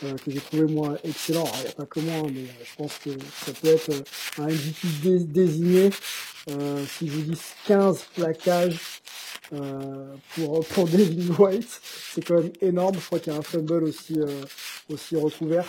[0.04, 1.48] Euh, que j'ai trouvé moi excellent.
[1.58, 3.10] Il n'y a pas que moi, mais euh, je pense que
[3.44, 5.90] ça peut être euh, un MVP désigné.
[6.88, 8.80] si je vous dis 15 plaquages
[9.50, 11.80] pour pour Devin White,
[12.14, 12.94] c'est quand même énorme.
[12.94, 14.18] Je crois qu'il y a un fumble aussi
[14.92, 15.66] aussi recouvert.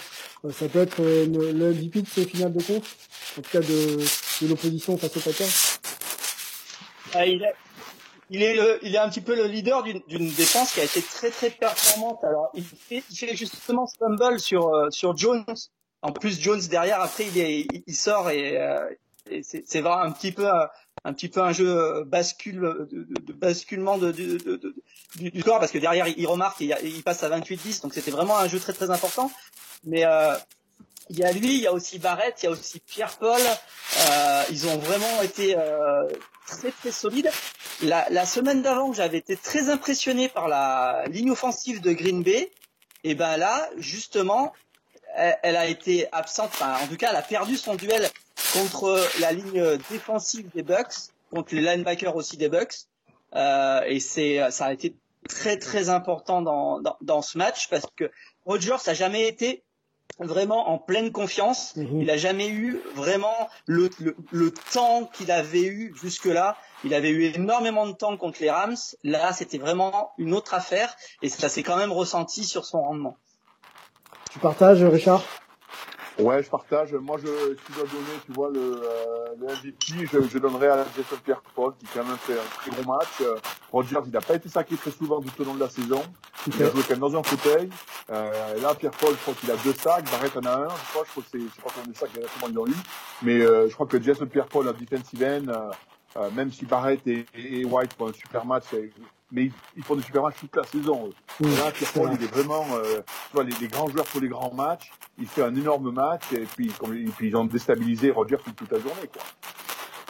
[0.52, 2.86] ça peut être le, le, MVP de ces finales de compte,
[3.38, 3.98] en tout cas de,
[4.42, 5.48] de l'opposition face au Packers.
[7.26, 7.46] Il,
[8.30, 11.02] il est le, il est un petit peu le leader d'une défense qui a été
[11.02, 12.24] très très performante.
[12.24, 15.46] Alors il fait, il fait justement fumble sur euh, sur Jones.
[16.02, 18.98] En plus Jones derrière après il est, il sort euh, et
[19.42, 20.50] c'est vraiment un petit peu
[21.04, 24.38] un, petit peu un jeu euh, bascule de, de, de basculement de, du,
[25.32, 28.38] du score parce que derrière il remarque et il passe à 28-10 donc c'était vraiment
[28.38, 29.32] un jeu très très important.
[29.86, 30.36] Mais euh,
[31.10, 33.42] il y a lui, il y a aussi Barrett, il y a aussi Pierre Paul.
[33.42, 36.08] Euh, ils ont vraiment été euh,
[36.48, 37.30] très très solides.
[37.82, 42.52] La, la semaine d'avant, j'avais été très impressionné par la ligne offensive de Green Bay.
[43.04, 44.54] Et ben là, justement,
[45.16, 46.52] elle, elle a été absente.
[46.54, 48.10] Enfin, en tout cas, elle a perdu son duel
[48.54, 52.88] contre la ligne défensive des Bucks, contre les linebackers aussi des Bucks.
[53.36, 54.96] Euh, et c'est, ça a été
[55.28, 58.12] très très important dans, dans, dans ce match parce que
[58.46, 59.64] Rodgers a jamais été
[60.20, 61.76] vraiment en pleine confiance.
[61.76, 62.02] Mhm.
[62.02, 66.56] Il a jamais eu vraiment le, le, le temps qu'il avait eu jusque-là.
[66.84, 68.76] Il avait eu énormément de temps contre les Rams.
[69.04, 73.18] Là, c'était vraiment une autre affaire et ça s'est quand même ressenti sur son rendement.
[74.32, 75.24] Tu partages, Richard?
[76.20, 76.94] Ouais, je partage.
[76.94, 80.68] Moi, je, si je dois donner, tu vois, le, euh, le MVP, je, je donnerais
[80.68, 83.22] à Jason Pierre-Paul, qui quand même fait un très gros match.
[83.22, 83.36] Euh,
[83.72, 86.02] Rogers, il n'a pas été saqué très souvent tout au long de la saison.
[86.48, 87.70] Il a joué quand même dans un fauteuil.
[88.12, 90.06] Euh, là, Pierre-Paul, je crois qu'il a deux sacs.
[90.12, 90.70] Barrett en a un.
[90.70, 92.68] Je crois, je crois que c'est, je sais pas combien de sacs exactement ils ont
[92.68, 92.76] eu.
[93.24, 95.72] Mais euh, je crois que Jason Pierre-Paul, la defensive end, euh,
[96.18, 98.66] euh, même si Barrett et, et, White font un super match,
[99.34, 101.10] mais ils, font des super matchs toute la saison.
[101.40, 104.92] Là, il est vraiment, euh, tu vois, les, les, grands joueurs pour les grands matchs.
[105.20, 108.56] Il fait un énorme match et puis, comme, et puis ils ont déstabilisé Roger toute,
[108.56, 109.24] toute la journée, quoi.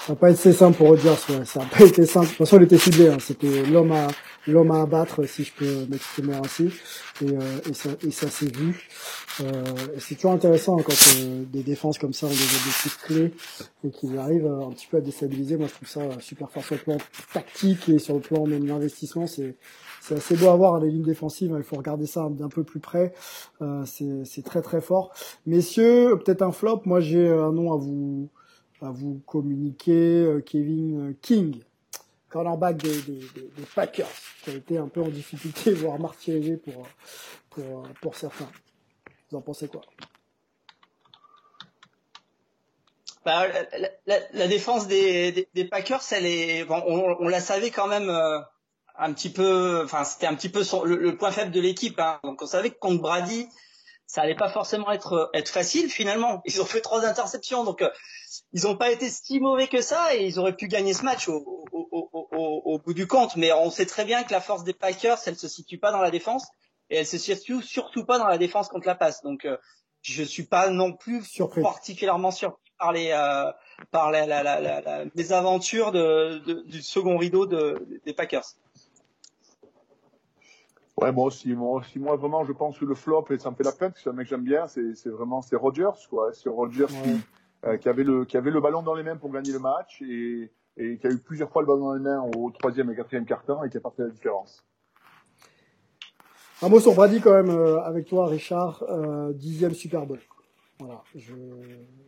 [0.05, 1.45] Ça n'a pas été simple pour Rodgers, ouais.
[1.45, 2.25] ça n'a pas été simple.
[2.25, 3.07] De toute façon, il était ciblé.
[3.07, 3.17] Hein.
[3.19, 4.07] C'était l'homme à
[4.47, 6.69] l'homme à abattre, si je peux m'exprimer ainsi.
[7.21, 8.87] Et, euh, et ça, et ça s'est vu.
[9.41, 9.63] Euh,
[9.99, 13.33] c'est toujours intéressant hein, quand euh, des défenses comme ça ont des objectifs clés
[13.83, 15.57] et qu'ils arrivent euh, un petit peu à déstabiliser.
[15.57, 16.97] Moi, je trouve ça euh, super fort sur le plan
[17.33, 19.27] tactique et sur le plan même d'investissement.
[19.27, 19.55] C'est
[20.01, 21.53] c'est assez beau à voir les lignes défensives.
[21.53, 21.59] Hein.
[21.59, 23.13] Il faut regarder ça d'un peu plus près.
[23.85, 25.13] c'est très très fort.
[25.45, 26.81] Messieurs, peut-être un flop.
[26.83, 28.29] Moi, j'ai un nom à vous
[28.83, 31.61] à vous communiquer euh, Kevin euh, King,
[32.33, 34.09] cornerback des, des, des, Packers,
[34.43, 36.87] qui a été un peu en difficulté, voire martyrisé pour,
[37.51, 38.49] pour, pour certains.
[39.29, 39.81] Vous en pensez quoi?
[43.23, 43.45] Bah,
[44.07, 48.39] la, défense des, Packers, elle est, on, la savait quand même euh,
[48.97, 51.99] un petit peu, enfin c'était un petit peu le, point faible de l'équipe.
[51.99, 52.19] Hein.
[52.23, 53.47] Donc on savait que contre Brady,
[54.13, 56.43] ça allait pas forcément être être facile finalement.
[56.45, 57.83] Ils ont fait trois interceptions, donc
[58.51, 61.27] ils n'ont pas été si mauvais que ça et ils auraient pu gagner ce match
[61.27, 63.35] au, au, au, au, bout du compte.
[63.37, 65.99] Mais on sait très bien que la force des Packers, elle se situe pas dans
[65.99, 66.45] la défense
[66.91, 69.23] et elle se situe surtout pas dans la défense contre la passe.
[69.23, 69.57] Donc euh,
[70.03, 71.63] je suis pas non plus surpris.
[71.63, 73.51] particulièrement surpris par les euh,
[73.89, 78.45] par la, la, la, la, les aventures de, de, du second rideau de, des Packers.
[81.03, 83.55] Ouais, moi aussi, moi aussi, moi vraiment, je pense que le flop, et ça me
[83.55, 86.07] fait la peine, parce que c'est un mec que j'aime bien, c'est, vraiment, c'est Rogers,
[86.09, 86.31] quoi.
[86.33, 87.19] C'est Rogers qui,
[87.65, 90.01] euh, qui avait le, qui avait le ballon dans les mains pour gagner le match
[90.01, 92.95] et, et qui a eu plusieurs fois le ballon dans les mains au troisième et
[92.95, 94.65] quatrième carton et qui a fait la différence.
[96.61, 100.19] Un mot sur Brady quand même euh, avec toi, Richard, euh, dixième Super Bowl.
[100.79, 101.03] Voilà.
[101.15, 101.33] Je...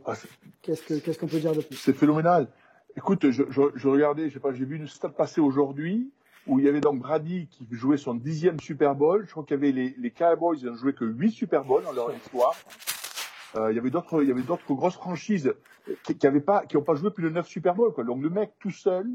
[0.06, 0.14] Ah,
[0.62, 1.76] qu'est-ce que qu'est-ce qu'on peut dire de plus?
[1.76, 2.48] C'est phénoménal.
[2.96, 6.14] Écoute, je, je, je regardais, je sais pas, j'ai vu une stat passer aujourd'hui
[6.48, 9.26] où il y avait donc Brady qui jouait son dixième Super Bowl.
[9.26, 11.94] Je crois qu'il y avait les, Cowboys, ils n'ont joué que huit Super Bowls dans
[11.94, 12.56] leur histoire.
[13.56, 15.54] Euh, il y avait d'autres, il y avait d'autres grosses franchises
[16.04, 17.94] qui, qui pas, qui ont pas joué plus de neuf Super Bowls.
[18.06, 19.08] Donc le mec tout seul,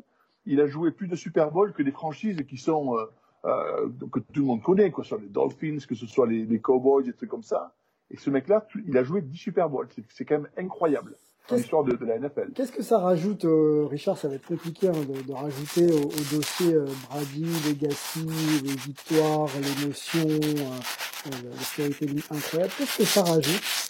[0.46, 3.04] il a joué plus de Super Bowl que des franchises qui sont euh,
[3.44, 6.44] euh, que tout le monde connaît, quoi, ce soit les Dolphins, que ce soit les,
[6.44, 7.74] les Cowboys, des trucs comme ça.
[8.10, 9.88] Et ce mec-là, il a joué 10 Super Bowls.
[10.08, 11.16] C'est quand même incroyable
[11.48, 12.52] dans l'histoire de, de, la NFL.
[12.54, 14.16] Qu'est-ce que ça rajoute, euh, Richard?
[14.16, 18.26] Ça va être compliqué hein, de, de, rajouter au, au dossier euh, Brady, Legacy,
[18.62, 22.72] les victoires, l'émotion, euh, le storytelling incroyable.
[22.78, 23.89] Qu'est-ce que ça rajoute?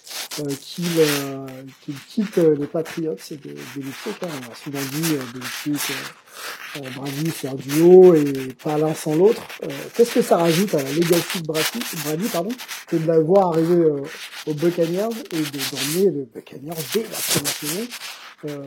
[0.61, 1.45] qu'il euh,
[1.83, 5.73] qu'il quitte les Patriots et de, Belichick hein, On a souvent dit euh,
[6.77, 9.41] euh, Brady, c'est un duo et pas l'un sans l'autre.
[9.95, 12.51] Qu'est-ce que ça rajoute à la legacy de Brady, Brady pardon,
[12.87, 14.01] que de l'avoir arrivé euh,
[14.47, 17.87] aux Buccaneers et d'emmener le Buccaneers dès la première saison
[18.45, 18.65] euh,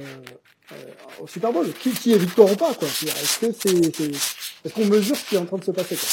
[0.72, 0.76] euh,
[1.20, 1.66] au Super Bowl?
[1.80, 2.88] Qui, qui est victoire ou pas quoi?
[2.88, 5.96] Est-ce que c'est est, est-ce qu'on mesure ce qui est en train de se passer
[5.96, 6.08] quoi?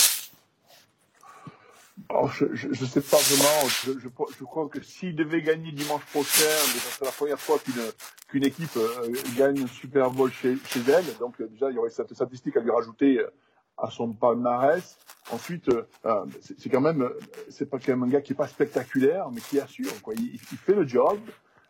[2.14, 3.68] Oh, je, je, sais pas vraiment.
[3.68, 7.82] Je, je, crois que s'il devait gagner dimanche prochain, c'est la première fois qu'une
[8.28, 11.06] qu'une équipe euh, gagne un Super Bowl chez, chez elle.
[11.20, 13.30] Donc euh, déjà, il y aurait cette statistique à lui rajouter euh,
[13.78, 14.98] à son palmarès.
[15.32, 15.70] Ensuite,
[16.58, 17.10] c'est quand même,
[17.50, 20.02] c'est pas quand même un gars qui est pas spectaculaire, mais qui assure.
[20.02, 20.14] Quoi.
[20.18, 21.20] Il, il fait le job.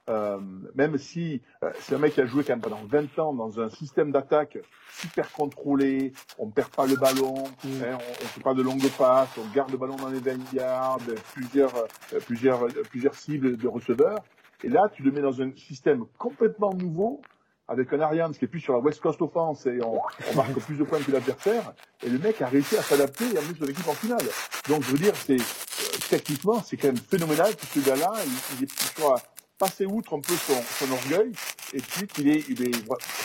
[0.10, 0.40] Euh,
[0.74, 3.60] même si euh, c'est un mec qui a joué quand même pendant 20 ans dans
[3.60, 4.58] un système d'attaque
[4.90, 7.68] super contrôlé, on perd pas le ballon, mmh.
[7.84, 10.54] hein, on, on fait pas de longues passes, on garde le ballon dans les 20
[10.54, 11.00] yards,
[11.34, 14.24] plusieurs, euh, plusieurs, plusieurs cibles de receveurs.
[14.64, 17.22] Et là, tu le mets dans un système complètement nouveau,
[17.68, 20.60] avec un Ariane qui est plus sur la West Coast offense et on, on marque
[20.60, 21.74] plus de points que l'adversaire.
[22.04, 24.26] Et le mec a réussi à s'adapter et à mettre son équipe en finale.
[24.68, 25.38] Donc, je veux dire, c'est
[26.10, 29.22] techniquement, c'est quand même phénoménal que ce gars-là, il, il est soit
[29.62, 31.32] passer outre un peu son, son orgueil
[31.74, 32.72] et puis qu'il est, il est,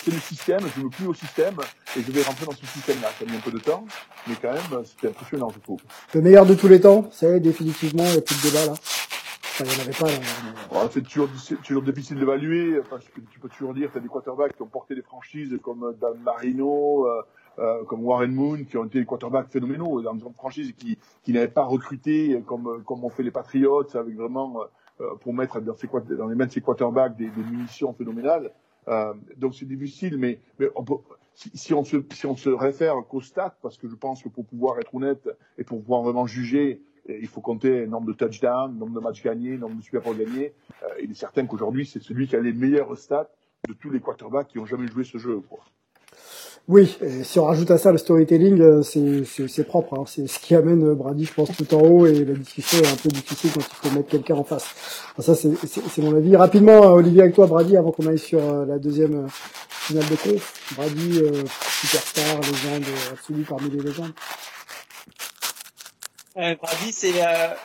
[0.03, 1.55] c'est le système, je me plie au système
[1.97, 3.09] et je vais rentrer dans ce système-là.
[3.17, 3.83] Ça a mis un peu de temps,
[4.27, 5.79] mais quand même, c'était impressionnant, je trouve.
[6.13, 8.73] Le meilleur de tous les temps, c'est définitivement, il n'y a plus de débat là.
[8.73, 10.19] Enfin, il n'y en avait pas là.
[10.69, 11.27] Oh, c'est toujours,
[11.63, 14.67] toujours difficile d'évaluer, parce que tu peux toujours dire, tu as des quarterbacks qui ont
[14.67, 17.23] porté des franchises comme Dan Marino, euh,
[17.57, 21.33] euh, comme Warren Moon, qui ont été des quarterbacks phénoménaux dans une franchise qui, qui
[21.33, 24.65] n'avaient pas recruté comme, comme ont fait les Patriots, avec vraiment euh,
[25.21, 28.51] pour mettre dans, ses, dans les mains de ses quarterbacks des, des munitions phénoménales.
[28.87, 30.95] Euh, donc c'est difficile, mais, mais on peut,
[31.33, 34.29] si, si, on se, si on se réfère qu'aux stats, parce que je pense que
[34.29, 38.77] pour pouvoir être honnête et pour pouvoir vraiment juger, il faut compter nombre de touchdowns,
[38.77, 40.53] nombre de matchs gagnés, nombre de Super Bowl gagnés.
[40.83, 43.29] Euh, il est certain qu'aujourd'hui, c'est celui qui a les meilleurs stats
[43.67, 45.39] de tous les quarterbacks qui ont jamais joué ce jeu.
[45.49, 45.59] Quoi.
[46.69, 49.93] Oui, si on rajoute à ça le storytelling, c'est propre.
[49.97, 50.03] Hein.
[50.05, 52.95] C'est ce qui amène Brady, je pense, tout en haut et la discussion est un
[52.97, 54.65] peu difficile quand il faut mettre quelqu'un en face.
[55.17, 56.35] Ça, c'est mon avis.
[56.35, 59.29] Rapidement, Olivier, avec toi, Brady, avant qu'on aille sur la deuxième
[59.87, 60.73] finale de conf.
[60.75, 61.43] Brady, euh,
[61.81, 64.11] superstar, légende absolue parmi les légendes.
[66.35, 67.55] Euh, Brady, c'est euh,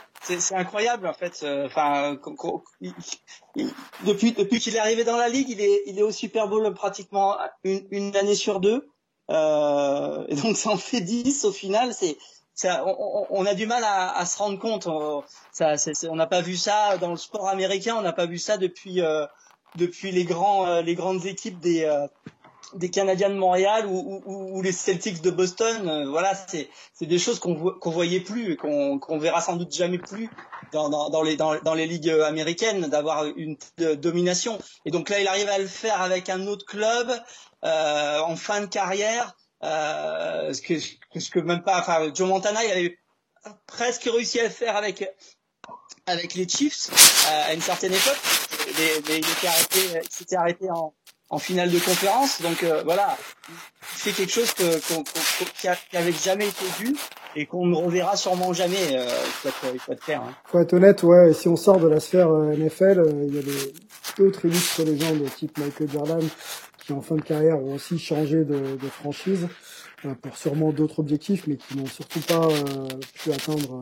[0.52, 1.44] incroyable en fait.
[4.06, 6.72] Depuis depuis qu'il est arrivé dans la ligue, il est il est au Super Bowl
[6.74, 8.88] pratiquement une, une année sur deux.
[9.32, 11.92] Euh, et donc ça en fait 10 au final.
[11.94, 12.18] C'est
[12.54, 14.86] ça, on, on, a du mal à, à se rendre compte.
[14.86, 15.74] On, ça,
[16.10, 17.96] on n'a pas vu ça dans le sport américain.
[17.96, 19.26] On n'a pas vu ça depuis euh,
[19.76, 21.84] depuis les grands euh, les grandes équipes des
[22.74, 25.88] des Canadiens de Montréal ou, ou, ou les Celtics de Boston.
[25.88, 26.68] Euh, voilà, c'est
[27.00, 30.30] des choses qu'on qu'on voyait plus et qu'on qu'on verra sans doute jamais plus
[30.72, 34.58] dans dans, dans les dans, dans les ligues américaines d'avoir une domination.
[34.84, 37.12] Et donc là, il arrive à le faire avec un autre club
[37.64, 39.36] euh, en fin de carrière.
[39.64, 41.80] Euh, ce que ce que même pas.
[41.80, 42.98] Enfin, Joe Montana, il avait
[43.66, 45.08] presque réussi à le faire avec
[46.06, 48.18] avec les Chiefs euh, à une certaine époque.
[48.78, 50.94] Mais, il était arrêté, il s'était arrêté en,
[51.32, 52.40] en finale de conférence.
[52.42, 53.16] Donc euh, voilà,
[53.48, 56.94] il fait quelque chose que, qu qu qui n'avait jamais été vu
[57.34, 58.76] et qu'on ne reverra sûrement jamais.
[58.92, 60.22] Euh, il, faut être, il faut être clair.
[60.22, 60.34] Hein.
[60.44, 61.32] Faut être honnête, ouais.
[61.32, 63.42] Si on sort de la sphère euh, NFL, euh, il y a
[64.18, 66.28] d'autres illustres légendes type Michael Jordan
[66.84, 69.48] qui en fin de carrière ont aussi changé de, de franchise
[70.04, 72.48] euh, pour sûrement d'autres objectifs, mais qui n'ont surtout pas
[73.14, 73.80] pu atteindre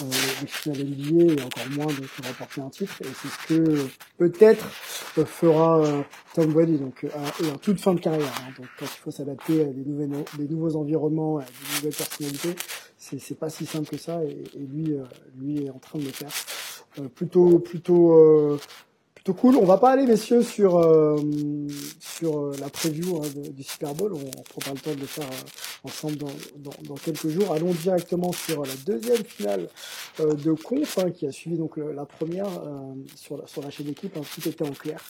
[0.00, 0.06] euh,
[0.40, 2.94] les finales NBA et encore moins de remporter un titre.
[3.02, 3.86] Et c'est ce que
[4.18, 4.64] peut-être
[5.26, 6.02] fera euh,
[6.34, 8.32] Tom Brady, donc à, et en toute fin de carrière.
[8.40, 11.96] Hein, donc quand il faut s'adapter à des, nouvelles, des nouveaux environnements, à des nouvelles
[11.96, 12.54] personnalités,
[12.98, 14.96] c'est pas si simple que ça et, lui
[15.40, 16.30] lui est en train de le faire.
[17.14, 18.58] plutôt plutôt
[19.22, 19.56] plutôt cool.
[19.56, 21.16] On va pas aller, messieurs, sur euh,
[22.00, 24.14] sur euh, la preview hein, du Super Bowl.
[24.14, 27.52] On prendra le temps de le faire euh, ensemble dans, dans, dans, quelques jours.
[27.52, 29.68] Allons directement sur la deuxième finale
[30.18, 32.48] de conf hein, qui a suivi donc la première
[33.16, 34.16] sur la sur la chaîne d'équipe.
[34.16, 35.00] Hein, tout était en clair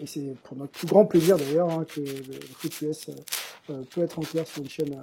[0.00, 3.10] et c'est pour notre plus grand plaisir d'ailleurs hein, que le, foot US
[3.66, 5.02] peut être en clair sur une chaîne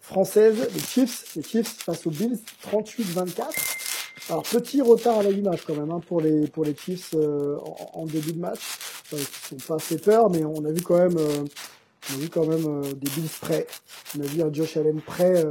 [0.00, 0.68] française.
[0.74, 2.38] Les Chiefs, les Chiefs face aux Bills,
[2.72, 3.91] 38-24.
[4.28, 7.58] Alors petit retard à l'image quand même hein, pour les pour les Chiefs euh,
[7.94, 8.60] en, début de match.
[9.12, 11.44] Euh, ils sont pas fait peur, mais on a vu quand même euh,
[12.10, 13.66] on a vu quand même euh, des Bills prêts.
[14.16, 15.44] On a vu un Josh Allen prêt.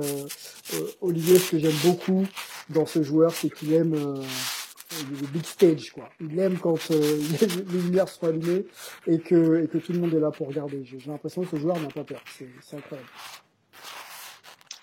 [1.01, 2.25] Olivier, ce que j'aime beaucoup
[2.69, 6.10] dans ce joueur, c'est qu'il aime le big stage quoi.
[6.21, 7.47] Il aime quand les
[7.81, 8.65] lumières sont allumées
[9.05, 10.84] et que et que tout le monde est là pour regarder.
[10.86, 12.23] J'ai l'impression que ce joueur n'a pas peur.
[12.38, 13.10] C'est incroyable.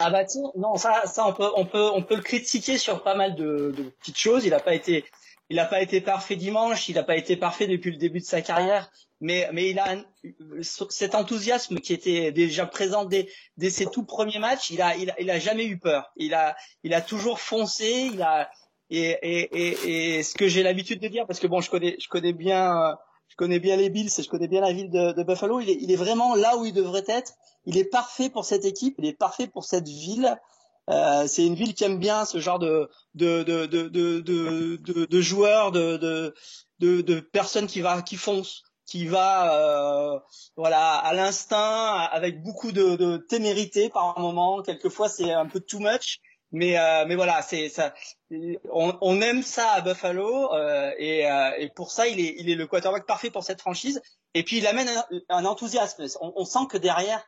[0.01, 3.03] Ah bah tiens, non, ça, ça on peut, on peut, on peut le critiquer sur
[3.03, 4.45] pas mal de, de petites choses.
[4.45, 5.05] Il n'a pas été,
[5.51, 8.25] il n'a pas été parfait dimanche, il n'a pas été parfait depuis le début de
[8.25, 9.97] sa carrière, mais, mais il a
[10.61, 14.71] cet enthousiasme qui était déjà présent dès, dès ses tout premiers matchs.
[14.71, 16.13] Il a, il a, il a jamais eu peur.
[16.17, 18.11] Il a, il a toujours foncé.
[18.13, 18.49] Il a,
[18.91, 22.09] et, et, et, ce que j'ai l'habitude de dire, parce que bon, je connais, je
[22.09, 22.97] connais bien,
[23.29, 25.61] je connais bien les Bills, je connais bien la ville de, de Buffalo.
[25.61, 27.33] Il est vraiment là où il devrait être
[27.69, 30.31] il est parfait pour cette équipe, il est parfait pour cette ville.
[30.91, 35.05] Euh, c'est une ville qui aime bien ce genre de de de de de, de,
[35.05, 35.99] de joueurs, de,
[36.79, 40.19] de de personnes qui va qui foncent, qui va euh,
[40.57, 44.63] voilà à l'instinct, avec beaucoup de, de témérité par moment.
[44.63, 46.21] Quelquefois c'est un peu too much,
[46.53, 47.93] mais euh, mais voilà c'est ça.
[48.73, 52.49] On, on, aime ça à Buffalo euh, et, euh, et pour ça il est il
[52.49, 54.01] est le quarterback parfait pour cette franchise.
[54.33, 56.07] Et puis il amène un, un enthousiasme.
[56.23, 57.23] On, on sent que derrière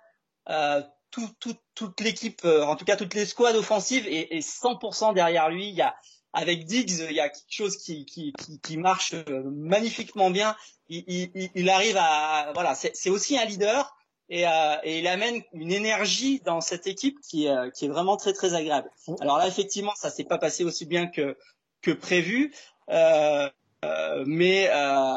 [1.10, 5.14] tout, tout, toute l'équipe, euh, en tout cas toutes les squads offensives est, est 100%
[5.14, 5.68] derrière lui.
[5.68, 5.94] Il y a
[6.32, 10.54] avec Diggs, il y a quelque chose qui, qui, qui, qui marche euh, magnifiquement bien.
[10.88, 13.96] Il, il, il arrive à voilà, c'est aussi un leader
[14.28, 18.16] et, euh, et, il amène une énergie dans cette équipe qui, est qui est vraiment
[18.16, 18.90] très très agréable.
[19.20, 21.36] Alors là, effectivement, ça s'est pas passé aussi bien que
[21.82, 22.54] que prévu,
[22.90, 23.48] euh,
[24.26, 24.70] mais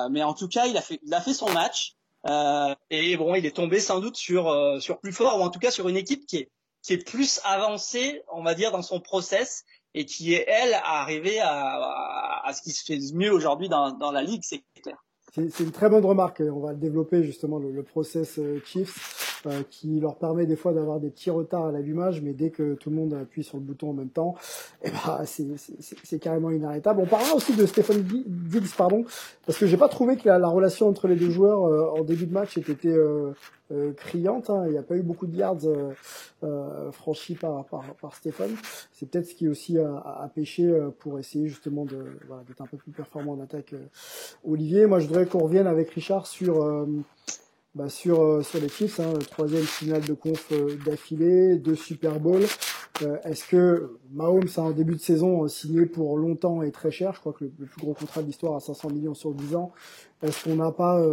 [0.10, 1.96] mais en tout cas, il a fait il a fait son match.
[2.28, 5.50] Euh, et bon, il est tombé sans doute sur euh, sur plus fort ou en
[5.50, 8.82] tout cas sur une équipe qui est qui est plus avancée, on va dire, dans
[8.82, 13.32] son process et qui est elle à arriver à, à, ce qui se fait mieux
[13.32, 14.98] aujourd'hui dans, dans la ligue, c'est clair.
[15.34, 16.42] C'est une très bonne remarque.
[16.42, 20.74] On va développer justement le, le process euh, Chiefs euh, qui leur permet des fois
[20.74, 23.64] d'avoir des petits retards à l'allumage, mais dès que tout le monde appuie sur le
[23.64, 24.36] bouton en même temps,
[24.84, 27.02] eh ben, c'est carrément inarrêtable.
[27.02, 29.06] On parlera aussi de Stéphane Diggs, pardon,
[29.46, 32.04] parce que j'ai pas trouvé que la, la, relation entre les deux joueurs euh, en
[32.04, 33.34] début de match était euh,
[33.74, 34.50] euh, criante.
[34.50, 34.64] Hein.
[34.68, 35.94] Il n'y a pas eu beaucoup de yards euh,
[36.44, 38.52] euh, franchis par, par, par Stéphane.
[38.92, 41.86] C'est peut-être ce qui aussi a, a, pêché pour essayer justement
[42.28, 43.74] voilà, d'être un peu plus performant en attaque.
[44.46, 46.86] Olivier, moi je voudrais qu'on revienne avec Richard sur
[47.76, 50.52] bah, sur sur les Chiefs, hein, troisième finale de conf
[50.86, 52.44] d'affilée, deux Super Bowl.
[53.24, 57.14] Est-ce que Mahomes a un début de saison signé pour longtemps et très cher?
[57.14, 59.72] Je crois que le, plus gros contrat de l'histoire à 500 millions sur 10 ans.
[60.22, 61.04] Est-ce qu'on n'a pas,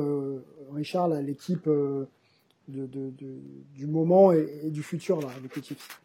[0.73, 1.69] Richard, l'équipe
[2.69, 6.01] du moment et, du futur là avec les Chiefs?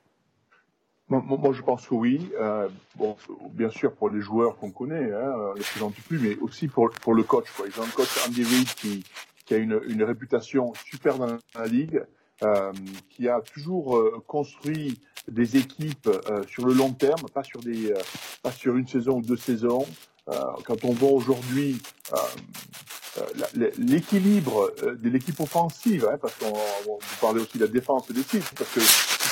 [1.07, 2.31] Moi, je pense que oui.
[2.39, 3.15] Euh, bon,
[3.51, 7.13] bien sûr pour les joueurs qu'on connaît, hein, les présente plus, mais aussi pour pour
[7.13, 7.45] le coach.
[7.55, 7.67] Quoi.
[7.67, 9.03] Ils ont un coach Andy Reid qui
[9.45, 12.01] qui a une, une réputation super dans la ligue,
[12.43, 12.71] euh,
[13.09, 17.91] qui a toujours euh, construit des équipes euh, sur le long terme, pas sur des
[17.91, 18.01] euh,
[18.43, 19.85] pas sur une saison ou deux saisons.
[20.65, 21.81] quand on voit aujourd'hui
[22.13, 22.17] euh,
[23.77, 28.23] l'équilibre euh, de l'équipe offensive, hein, parce qu'on vous parlez aussi de la défense des
[28.23, 28.81] titres, parce que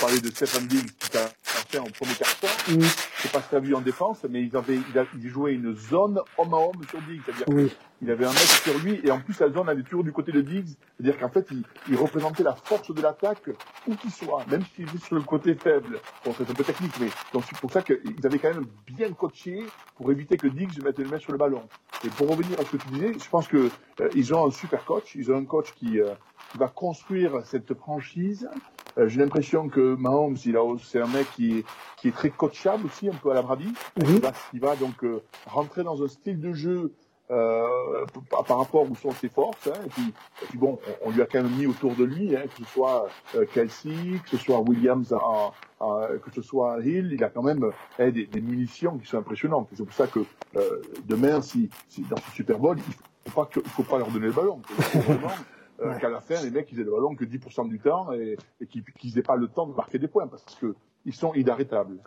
[0.04, 2.82] parlez de Stephen Diggs qui a fait en premier carton, mm.
[3.20, 5.54] c'est pas ce qu'il a vu en défense, mais ils avaient, il, a, il jouait
[5.54, 7.72] une zone homme à homme sur Diggs, c'est-à-dire oui.
[8.02, 10.34] Il avait un mec sur lui et en plus la zone allait toujours du côté
[10.34, 10.76] de Diggs.
[10.98, 13.50] C'est-à-dire qu'en fait, il, il, représentait la force de l'attaque
[13.88, 16.00] où qu'il soit, même s'il est sur le côté faible.
[16.26, 19.14] Bon, c'est un peu technique, mais donc c'est pour ça qu'ils avaient quand même bien
[19.14, 21.64] coaché pour éviter que Diggs mette le mec sur le ballon.
[22.04, 23.70] Et pour revenir à ce que tu disais, je pense que
[24.02, 25.16] euh, ils ont un super coach.
[25.16, 26.14] Ils ont un coach qui, euh,
[26.52, 28.50] qui va construire cette franchise.
[28.98, 31.64] Euh, J'ai l'impression que Mahomes, il a, c'est un mec qui,
[31.98, 33.74] qui est très coachable aussi, un peu à la Brady.
[33.98, 36.94] Il, va, il va donc euh, rentrer dans un style de jeu
[37.32, 39.68] euh, par rapport où sont ses forces.
[39.68, 42.04] Hein, et, puis, et, puis, bon, on, on, lui a quand même mis autour de
[42.04, 46.42] lui, hein, que ce soit euh, Kelsey, que ce soit Williams, à, à, que ce
[46.42, 49.70] soit Hill, il a quand même eh, des, des, munitions qui sont impressionnantes.
[49.74, 50.20] C'est pour ça que
[50.58, 53.98] euh, demain, si, si, dans ce Super Bowl, il faut pas que, il faut pas
[53.98, 54.62] leur donner le ballon.
[55.82, 58.38] Euh, qu'à la fin, les mecs, ils aient le ballon que 10% du temps et,
[58.62, 61.98] et qu'ils n'aient pas le temps de marquer des points parce que ils sont inarrêtables.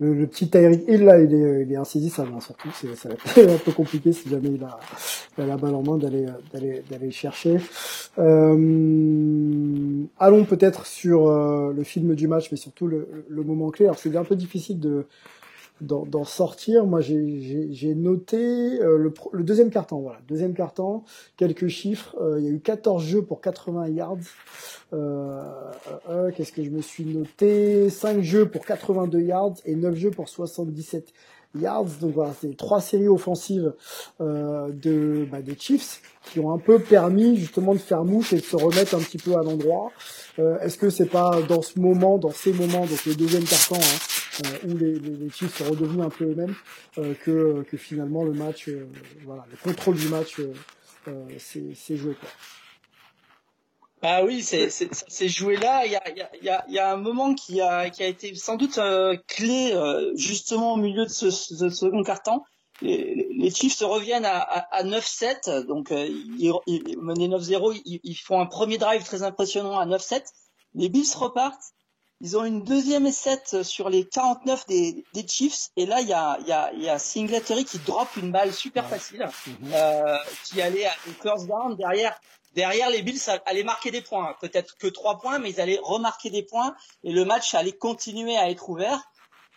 [0.00, 2.70] Le, le petit Tyreek Hill là, il est, il est insaisissable hein, surtout.
[2.74, 4.78] C'est, ça va être un peu compliqué si jamais il a,
[5.36, 7.58] il a la balle en main d'aller, d'aller, d'aller chercher.
[8.18, 13.86] Euh, allons peut-être sur euh, le film du match, mais surtout le, le moment clé.
[13.86, 15.06] Alors c'est un peu difficile de
[15.80, 16.86] d'en sortir.
[16.86, 20.00] Moi, j'ai noté euh, le, deuxième carton.
[20.00, 21.02] Voilà, deuxième carton.
[21.36, 22.16] Quelques chiffres.
[22.20, 24.16] Euh, il y a eu 14 jeux pour 80 yards.
[24.92, 25.42] Euh,
[26.34, 27.90] Qu'est-ce que je me suis noté?
[27.90, 31.12] 5 jeux pour 82 yards et 9 jeux pour 77
[31.58, 31.84] yards.
[32.00, 33.74] Donc voilà, c'est trois séries offensives
[34.20, 38.42] de bah, des Chiefs qui ont un peu permis justement de faire mouche et de
[38.42, 39.90] se remettre un petit peu à l'endroit.
[40.38, 44.15] Est-ce que c'est pas dans ce moment, dans ces moments, donc le deuxième carton, hein,
[44.64, 46.54] où les, les, Chiefs sont redevenus un peu eux-mêmes,
[46.98, 48.88] euh, que, finalement le match, euh,
[49.24, 50.40] voilà, le contrôle du match
[51.38, 52.14] c'est joué.
[52.14, 52.28] Quoi.
[54.02, 55.84] Ah oui, c'est joué là.
[55.86, 55.92] Il
[56.42, 58.80] y a, un moment qui a, été sans doute
[59.28, 59.74] clé
[60.16, 62.44] justement au milieu de ce, second quart-temps.
[62.82, 68.46] Les, les, Chiefs reviennent à, à, à 9-7, donc menaient 9-0, ils, ils, font un
[68.46, 70.24] premier drive très impressionnant à 9-7.
[70.74, 71.72] Les Bills repartent
[72.20, 75.68] ils ont une deuxième essai sur les 49 des, des Chiefs.
[75.76, 78.88] Et là, il y a, y, a, y a Singletary qui drop une balle super
[78.88, 79.72] facile, mhm.
[79.72, 81.76] euh, qui allait à une first down.
[81.76, 82.18] Derrière,
[82.54, 84.34] derrière les Bills allaient marquer des points.
[84.40, 86.74] Peut-être que trois points, mais ils allaient remarquer des points.
[87.04, 89.02] Et le match allait continuer à être ouvert.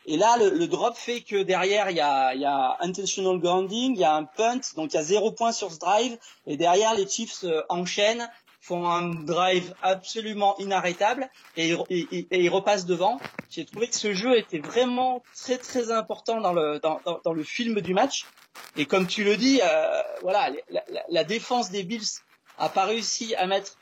[0.05, 3.93] Et là, le, le drop fait que derrière, il y a, y a intentional grounding,
[3.95, 6.17] il y a un punt, donc il y a zéro point sur ce drive.
[6.45, 8.29] Et derrière, les Chiefs euh, enchaînent
[8.61, 13.19] font un drive absolument inarrêtable et, et, et, ils repassent devant.
[13.49, 17.33] J'ai trouvé que ce jeu était vraiment très très important dans le dans, dans, dans
[17.33, 18.25] le film du match.
[18.75, 22.21] Et comme tu le dis, euh, voilà, la, la, défense des Bills
[22.57, 23.77] a pas réussi à mettre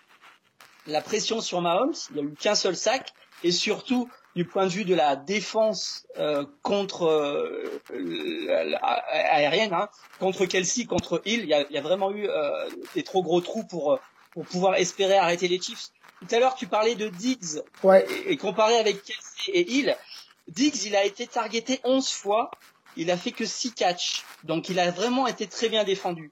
[0.85, 1.95] la pression sur Mahomes.
[2.11, 3.13] Il y a eu qu'un seul sac
[3.43, 7.81] et surtout du point de vue de la défense euh, contre euh,
[9.11, 13.01] aérienne, hein, contre Kelsey, contre Hill, il y a, y a vraiment eu euh, des
[13.01, 13.99] trop gros trous pour
[14.37, 15.89] pour pouvoir espérer arrêter les Chiefs.
[16.19, 18.05] Tout à l'heure, tu parlais de Diggs ouais.
[18.27, 19.97] et, comparé avec Kelsey et Hill.
[20.47, 22.51] Diggs, il a été targeté 11 fois,
[22.97, 26.31] il a fait que 6 catchs, donc il a vraiment été très bien défendu.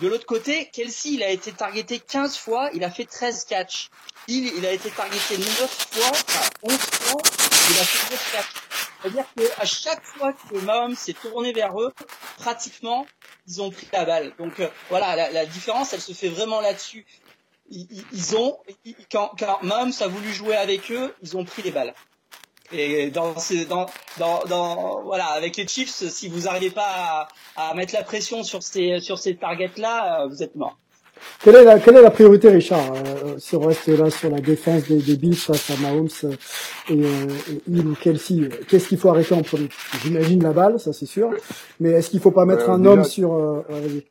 [0.00, 3.88] De l'autre côté, Kelsey, il a été targeté 15 fois, il a fait 13 catchs.
[4.26, 7.22] Hill, il a été targeté 9 fois, enfin 11 fois,
[7.70, 8.62] il a fait 9 catchs.
[9.00, 11.92] C'est-à-dire qu'à chaque fois que Mahomes s'est tourné vers eux,
[12.38, 13.06] pratiquement,
[13.46, 14.32] ils ont pris la balle.
[14.38, 17.06] Donc euh, voilà, la, la, différence, elle se fait vraiment là-dessus
[17.70, 18.56] ils, ont
[19.10, 21.94] quand, quand Mahomes a voulu jouer avec eux, ils ont pris les balles.
[22.72, 23.34] Et dans,
[23.68, 23.86] dans,
[24.18, 28.42] dans, dans, voilà, avec les Chiefs, si vous n'arrivez pas à, à, mettre la pression
[28.42, 30.76] sur ces, sur ces targets-là, euh, vous êtes mort.
[31.42, 34.40] Quelle est la, quelle est la priorité, Richard, euh, si on reste là sur la
[34.40, 36.32] défense des, des Bills face à Mahomes euh,
[36.88, 37.28] et, euh,
[37.72, 39.68] et ou Kelsey Qu'est-ce qu'il faut arrêter en premier
[40.02, 41.30] J'imagine la balle, ça c'est sûr,
[41.80, 43.34] mais est-ce qu'il faut pas mettre un homme sur...
[43.68, 44.04] vas-y,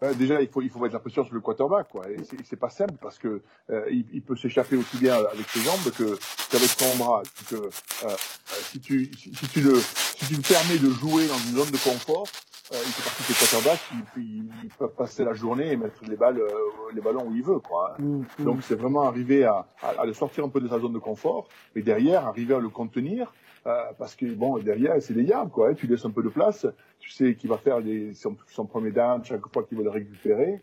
[0.00, 2.08] vas-y déjà, il faut, il faut mettre la pression sur le quarterback, quoi.
[2.10, 5.60] Et c'est pas simple parce que euh, il, il, peut s'échapper aussi bien avec ses
[5.60, 6.18] jambes que
[6.50, 7.22] qu'avec son bras.
[7.48, 7.70] Que euh,
[8.04, 8.08] euh,
[8.70, 11.70] si tu si, si, tu le si tu le permets de jouer dans une zone
[11.70, 12.26] de confort,
[12.72, 13.80] euh, il fait partie des quarterbacks
[14.14, 16.50] qui peut passer la journée et mettre les balles euh,
[16.94, 17.96] les ballons où il veut, quoi.
[17.98, 18.44] Mmh, mmh.
[18.44, 20.98] Donc c'est vraiment arriver à, à, à, le sortir un peu de sa zone de
[20.98, 25.50] confort, mais derrière arriver à le contenir euh, parce que bon derrière c'est des yards
[25.50, 25.70] quoi.
[25.70, 25.74] Hein.
[25.74, 26.66] tu laisses un peu de place,
[26.98, 29.90] tu sais qu'il va faire les, son, son, premier down chaque fois qu'il va le
[29.90, 30.60] récupérer.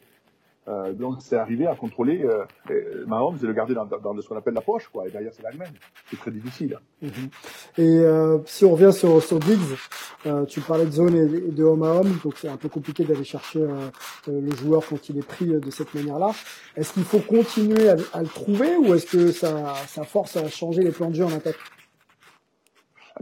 [0.67, 4.35] Euh, donc c'est arrivé à contrôler euh, Mahomes et le garder dans, dans ce qu'on
[4.35, 5.07] appelle la poche quoi.
[5.07, 5.71] Et derrière c'est l'Allemagne.
[6.09, 6.77] C'est très difficile.
[7.01, 7.29] Mm -hmm.
[7.77, 9.77] Et euh, si on revient sur sur Diggs,
[10.25, 13.05] euh, tu parlais de zone et de homme à homme, donc c'est un peu compliqué
[13.05, 13.89] d'aller chercher euh,
[14.27, 16.31] euh, le joueur quand il est pris de cette manière-là.
[16.75, 19.51] Est-ce qu'il faut continuer à, à, le trouver ou est-ce que ça
[19.95, 21.61] ça force à changer les plans de jeu en attaque?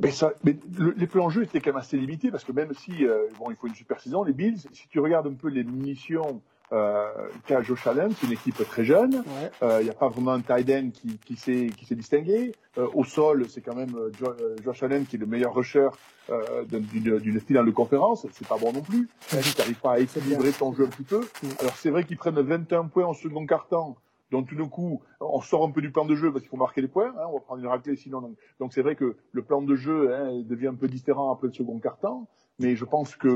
[0.02, 2.52] Mais, ça, mais le, les plans de jeu étaient quand même assez limités parce que
[2.52, 5.34] même si euh, bon, il faut une super saison, les Bills, si tu regardes un
[5.34, 6.42] peu les munitions
[6.72, 7.08] euh,
[7.46, 9.12] qu'a Josh Allen, c'est une équipe très jeune.
[9.12, 9.52] Il ouais.
[9.64, 12.54] euh, n'y a pas vraiment un tight end qui, qui s'est qui s'est distingué.
[12.78, 14.34] Euh, au sol, c'est quand même euh, jo
[14.64, 15.88] Josh Allen qui est le meilleur rusher
[16.30, 18.26] euh, d'une style de conférence.
[18.32, 19.08] C'est pas bon non plus.
[19.30, 21.22] Tu n'arrives pas à équilibrer ton jeu un petit peu?
[21.60, 23.96] Alors c'est vrai qu'ils prennent 21 points en second quart-temps.
[24.36, 26.58] Donc tout d'un coup, on sort un peu du plan de jeu parce qu'il faut
[26.58, 27.14] marquer les points.
[27.18, 28.36] Hein, on va prendre une raclée sinon.
[28.60, 31.54] Donc c'est vrai que le plan de jeu hein, devient un peu différent après le
[31.54, 32.28] second quart-temps.
[32.60, 33.30] mais je pense que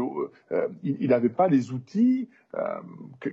[0.51, 2.81] euh, il n'avait pas les outils euh,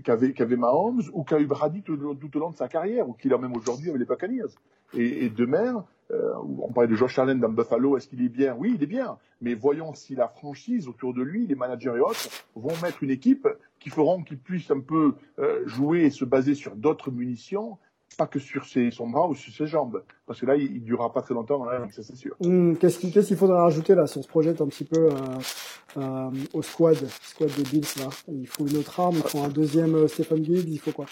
[0.04, 3.34] qu'avait Mahomes ou qu'a eu Brady tout, tout, au long de sa carrière, ou qu'il
[3.34, 4.54] a même aujourd'hui avec les Buccaneers.
[4.94, 8.54] Et, et demain, euh, on parlait de Josh Allen dans Buffalo, est-ce qu'il est bien?
[8.57, 9.18] Oui, il est bien.
[9.40, 13.11] Mais voyons si la franchise autour de lui, les managers et autres, vont mettre une
[13.11, 13.48] équipe
[13.80, 17.78] qui feront qu'il puisse un peu euh, jouer et se baser sur d'autres munitions
[18.16, 20.02] pas que sur ses, son bras ou sur ses jambes.
[20.26, 22.34] Parce que là, il, ne durera pas très longtemps ça c'est sûr.
[22.40, 25.11] Hum, qu'est-ce qu'il qu faudra rajouter là si on se projette un petit peu
[25.98, 28.09] euh, au squad, squad des Bills là?
[28.28, 31.07] Il faut une autre arme, il faut un deuxième Stephen Diggs, il faut quoi?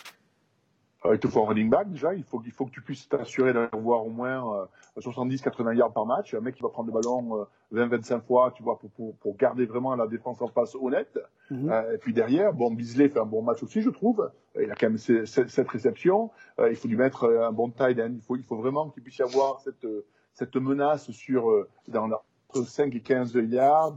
[1.12, 2.14] Il te faut un running back déjà.
[2.14, 6.06] Il faut, il faut que tu puisses t'assurer d'avoir au moins 70-80 euh, yards par
[6.06, 6.34] match.
[6.34, 9.36] Un mec qui va prendre le ballon 20-25 euh, fois, tu vois, pour, pour, pour,
[9.36, 11.18] garder vraiment la défense en face honnête.
[11.50, 11.70] Mhm.
[11.92, 14.30] et puis derrière, bon, Bisley fait un bon match aussi, je trouve.
[14.58, 16.30] Il a quand même cette réception.
[16.58, 18.12] il faut lui mettre un bon tight end.
[18.14, 19.86] Il faut, il faut vraiment qu'il puisse y avoir cette,
[20.32, 22.08] cette menace sur dans
[22.48, 23.96] entre 5 et 15 yards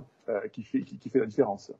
[0.52, 1.72] qui fait, qui, qui fait la différence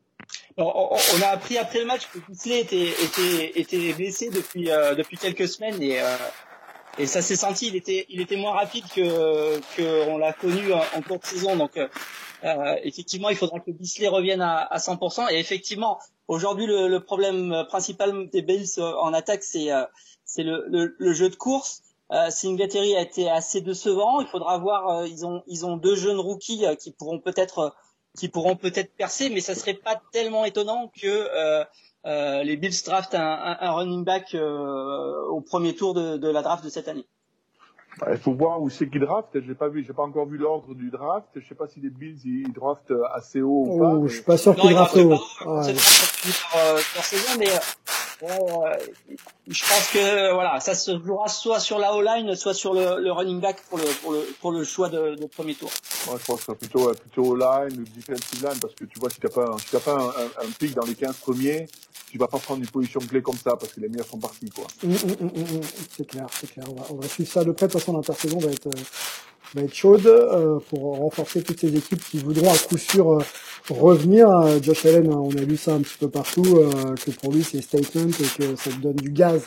[0.58, 5.18] on, a appris après le match que Bisley était, était, était blessé depuis, euh, depuis
[5.18, 6.16] quelques semaines et, euh,
[6.98, 7.68] et ça s'est senti.
[7.68, 11.56] Il était, il était moins rapide que, que on l'a connu en, cours de saison.
[11.56, 15.32] Donc, euh, effectivement, il faudra que Bisley revienne à, à 100%.
[15.32, 19.68] Et effectivement, aujourd'hui, le, le, problème principal des Bills en attaque, c'est,
[20.26, 20.66] c'est le,
[20.98, 21.84] le, jeu de course.
[22.12, 24.22] Euh, Singletary a été assez décevant.
[24.22, 25.06] Il faudra voir.
[25.06, 27.76] ils ont ils ont deux jeunes rookies qui pourront peut-être
[28.18, 31.64] qui pourront peut-être percer, mais ça serait pas tellement étonnant que euh,
[32.06, 36.42] euh, les Bills draftent un, un, running back euh, au premier tour de, de, la
[36.42, 37.06] draft de cette année.
[38.00, 39.40] Bah, il faut voir où c'est qu'ils draftent.
[39.40, 41.28] J'ai pas vu, j'ai pas encore vu l'ordre du draft.
[41.36, 43.94] Je sais pas si les Bills ils draftent assez haut ou pas.
[43.94, 45.20] Oh, je suis pas sûr qu'ils draftent haut.
[45.46, 45.76] Ouais.
[45.76, 47.48] Saison, mais
[48.22, 53.12] je pense que voilà, ça se jouera soit sur la O-line, soit sur le, le,
[53.12, 55.70] running back pour le, pour le, pour le choix de, de premier tour.
[56.08, 59.20] Moi, je pense que plutôt, plutôt O-line ou defensive line, parce que tu vois, si
[59.20, 61.68] t'as pas, si t'as pas un, un, pic dans les 15 premiers,
[62.10, 64.50] tu vas pas prendre une position clé comme ça, parce que les meilleurs sont partis,
[64.50, 64.66] quoi.
[64.84, 65.62] Mmh, mmh, mmh,
[65.96, 66.66] c'est clair, c'est clair.
[66.70, 67.68] On va, on va, suivre ça de près.
[67.68, 68.82] De toute façon, l'intersaison va être, euh,
[69.56, 73.20] va être chaude euh, pour renforcer toutes ces équipes qui voudront à coup sûr euh,
[73.70, 74.30] revenir.
[74.30, 77.62] Euh, Josh Allen, on a vu ça un petit peu partout, que pour lui c'est
[77.62, 79.42] statement et que ça donne du gaz.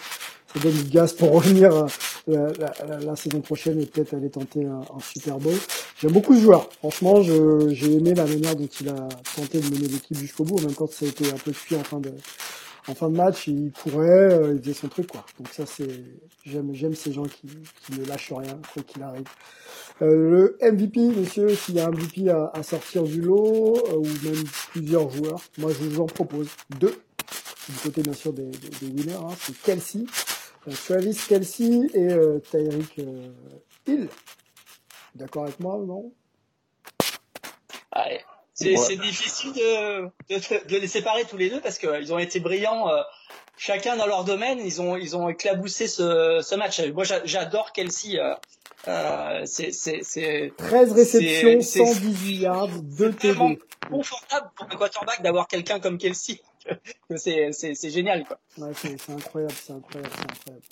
[0.52, 1.86] Ça donne du gaz pour revenir
[2.26, 5.54] la, la, la, saison prochaine et peut-être aller tenter un, un Super Bowl.
[6.00, 6.68] J'aime beaucoup ce joueur.
[6.78, 10.74] Franchement, j'ai aimé la manière dont il a tenté de mener l'équipe jusqu'au bout, même
[10.74, 12.10] quand ça a été un peu cuit en fin de,
[12.88, 15.24] en fin de match, il courait, il faisait son truc, quoi.
[15.38, 16.02] Donc ça, c'est,
[16.44, 17.46] j'aime, j'aime ces gens qui,
[17.84, 19.28] qui ne lâchent rien, quoi qu'il arrive.
[20.02, 23.96] Euh, le MVP, monsieur, s'il y a un MVP à, à sortir du lot, euh,
[23.96, 26.48] ou même plusieurs joueurs, moi je vous en propose
[26.78, 26.98] deux.
[27.68, 30.04] Du côté bien sûr des, des, des winners, hein, c'est Kelsey,
[30.66, 33.28] euh, Travis Kelsey et euh, Tyreek euh,
[33.86, 34.08] Hill.
[35.14, 36.12] D'accord avec moi, non?
[37.94, 38.24] Ouais.
[38.54, 42.88] C'est difficile de, de, de, les séparer tous les deux parce qu'ils ont été brillants
[43.60, 44.58] chacun dans leur domaine.
[44.58, 46.80] Ils ont ils ont éclaboussé ce, ce match.
[46.88, 48.18] Moi j'adore Kelsey.
[48.18, 48.34] Euh,
[48.84, 53.58] c'est 13 réceptions, 118 yards, 2 TD.
[53.82, 56.40] C'est confortable pour un quarterback d'avoir quelqu'un comme Kelsey.
[57.16, 58.38] c'est c'est génial quoi.
[58.58, 60.66] Ouais, c'est incroyable, c'est incroyable, c'est incroyable.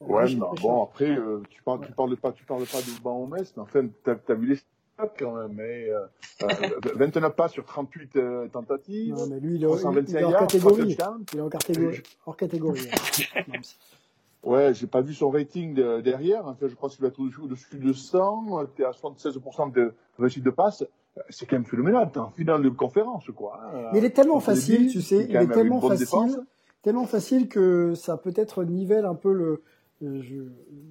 [0.00, 3.34] Ouais, bah, bon après euh, tu parles tu parles pas tu parles pas de Mahomes,
[3.38, 6.06] mais enfin t'as as vu les stats quand même, mais euh,
[6.94, 9.14] 29 euh, pas sur 38 euh, tentatives.
[9.14, 10.96] Non mais lui il est, il, il est hors catégorie.
[11.32, 12.02] Il est en catégorie.
[12.26, 12.90] Hors catégorie.
[14.46, 16.46] Ouais, j'ai pas vu son rating de, derrière.
[16.46, 18.66] Enfin, je pense qu'il va être au-dessus de 100.
[18.76, 20.84] Tu es à 76% de réussite de passe.
[21.30, 22.10] C'est quand même phénoménal.
[22.12, 23.60] T'es en finale de conférence, quoi.
[23.92, 25.26] Mais il est tellement facile, tu sais.
[25.28, 26.38] Il est tellement facile,
[26.82, 29.62] tellement facile que ça peut-être nivelle un peu le.
[30.00, 30.44] Je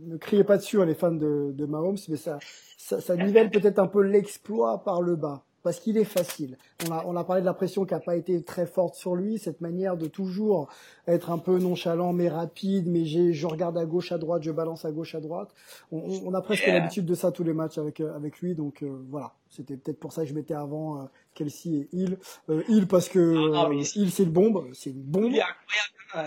[0.07, 2.39] ne criez pas dessus, hein, les fans de, de Mahomes, mais ça,
[2.77, 6.59] ça, ça nivelle peut-être un peu l'exploit par le bas parce qu'il est facile.
[6.87, 9.15] On a, on a parlé de la pression qui n'a pas été très forte sur
[9.15, 10.69] lui, cette manière de toujours
[11.07, 14.85] être un peu nonchalant mais rapide, mais je regarde à gauche, à droite, je balance
[14.85, 15.49] à gauche, à droite.
[15.91, 18.83] On, on a presque l'habitude de ça tous les matchs avec, euh, avec lui, donc
[18.83, 19.33] euh, voilà.
[19.49, 21.05] C'était peut-être pour ça que je mettais avant euh,
[21.35, 22.17] Kelsey et Hill.
[22.49, 25.31] Euh, Hill parce que euh, Hill c'est une bombe, c'est une bombe.
[25.31, 25.47] Il y, a,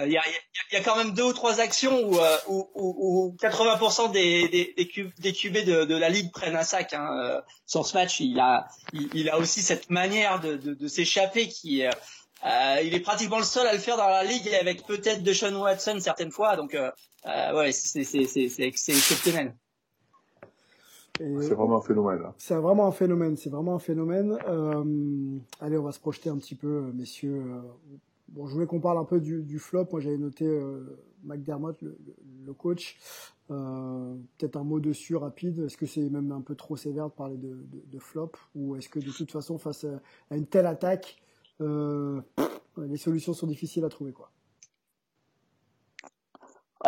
[0.07, 0.23] il, y a,
[0.71, 4.49] il y a quand même deux ou trois actions où, où, où, où 80% des,
[4.49, 6.93] des, des, cub, des QB de, de la ligue prennent un sac.
[6.93, 7.41] Hein.
[7.67, 11.49] Sur ce match, il a, il, il a aussi cette manière de, de, de s'échapper
[11.49, 11.85] qui
[12.47, 15.33] euh, il est pratiquement le seul à le faire dans la ligue avec peut-être de
[15.33, 16.57] Sean Watson certaines fois.
[16.57, 16.91] Donc euh,
[17.55, 19.57] ouais, c'est exceptionnel.
[21.19, 22.21] C'est vraiment un phénomène.
[22.25, 22.35] Hein.
[22.39, 23.37] C'est vraiment un phénomène.
[23.37, 24.39] C'est vraiment un phénomène.
[24.49, 27.43] Euh, allez, on va se projeter un petit peu, euh, messieurs.
[27.47, 27.61] Euh,
[28.29, 29.87] bon, je voulais qu'on parle un peu du, du flop.
[29.93, 31.99] Moi, j'avais noté euh, McDermott, le,
[32.47, 32.99] le, coach.
[33.51, 35.61] Euh, peut-être un mot dessus rapide.
[35.61, 38.33] Est-ce que c'est même un peu trop sévère de parler de, de, de flop?
[38.55, 39.85] Ou est-ce que de toute façon face
[40.31, 41.17] à une telle attaque,
[41.61, 42.21] euh,
[42.77, 44.31] les solutions sont difficiles à trouver quoi?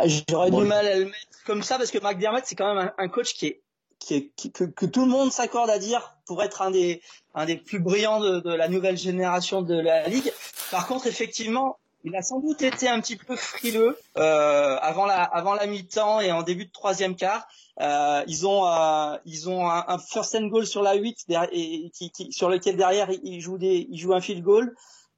[0.07, 3.09] J'aurais du mal à le mettre comme ça parce que McDermott c'est quand même un,
[3.09, 3.62] coach qui est,
[4.01, 7.01] qui que, que, tout le monde s'accorde à dire pour être un des
[7.34, 10.32] un des plus brillants de, de la nouvelle génération de la ligue.
[10.70, 15.22] Par contre, effectivement, il a sans doute été un petit peu frileux euh, avant la
[15.22, 17.46] avant la mi-temps et en début de troisième quart.
[17.80, 21.90] Euh, ils ont euh, ils ont un, un, first and goal sur la 8 et,
[21.94, 24.74] qui, qui, sur lequel derrière ils jouent des ils jouent un field goal.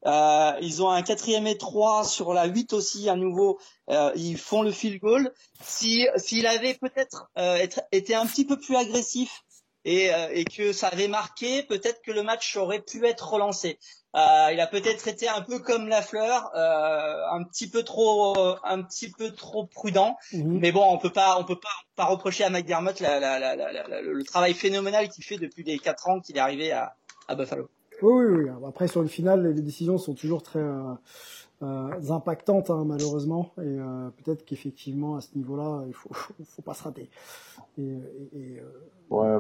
[0.07, 3.59] Euh, ils ont un quatrième et trois sur la 8 aussi à nouveau.
[3.91, 5.33] Euh, ils font le field goal.
[5.63, 9.45] Si s'il avait peut-être euh, été un petit peu plus agressif
[9.85, 13.79] et, et que ça avait marqué, peut-être que le match aurait pu être relancé.
[14.15, 18.37] Euh, il a peut-être été un peu comme la fleur, euh, un petit peu trop,
[18.63, 20.17] un petit peu trop prudent.
[20.33, 24.03] Mais bon, on peut pas, on peut pas, pas reprocher à McDermott la, la, la,
[24.03, 26.95] le travail phénoménal qu'il fait depuis les quatre ans qu'il est arrivé à,
[27.27, 27.71] à Buffalo.
[28.03, 28.51] Oui, oui, oui.
[28.67, 30.93] Après, sur une finale, les décisions sont toujours très euh,
[31.63, 33.53] euh impactantes, hein, malheureusement.
[33.59, 37.09] Et euh, peut-être qu'effectivement, à ce niveau-là, il faut, faut, pas se rater.
[37.79, 37.99] Et,
[38.35, 38.61] et,
[39.11, 39.39] ouais.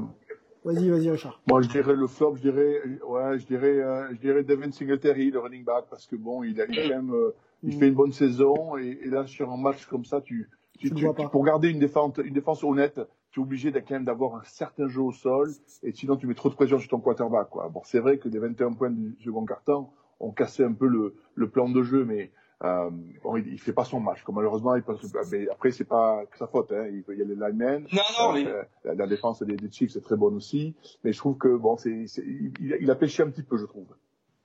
[0.65, 1.41] Vas-y, vas-y, Richard.
[1.49, 5.31] Moi, je dirais le flop, je dirais, ouais, je dirais, euh, je dirais Devin Singletary,
[5.31, 7.35] le running back, parce que bon, il a quand même, euh,
[7.65, 7.79] il mm.
[7.81, 10.49] fait une bonne saison, et, et, là, sur un match comme ça, tu,
[10.79, 13.01] tu, tu, tu pour garder une défense, une défense honnête,
[13.33, 15.51] tu es obligé quand même d'avoir un certain jeu au sol,
[15.83, 17.68] et sinon tu mets trop de pression sur ton quarterback, quoi.
[17.68, 19.89] Bon, c'est vrai que les 21 points du second carton
[20.20, 22.30] ont cassé un peu le, le plan de jeu, mais
[22.62, 22.91] euh,
[23.24, 24.22] bon, il, il, fait pas son match.
[24.22, 24.99] Comme malheureusement, il passe,
[25.33, 26.70] mais après c'est pas que sa faute.
[26.72, 26.87] Hein.
[26.91, 27.87] Il, il y a les linemen.
[27.93, 28.47] Non, non, mais...
[28.47, 30.76] Euh, la, la, défense des, des Chiefs c'est très bonne aussi.
[31.03, 33.89] Mais je trouve que bon, c'est, il, il, a pêché un petit peu, je trouve.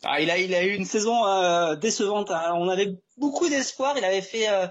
[0.03, 2.29] Ah, il a, eu une saison euh, décevante.
[2.29, 2.53] Hein.
[2.55, 3.95] On avait beaucoup d'espoir.
[3.97, 4.67] Il avait fait, euh,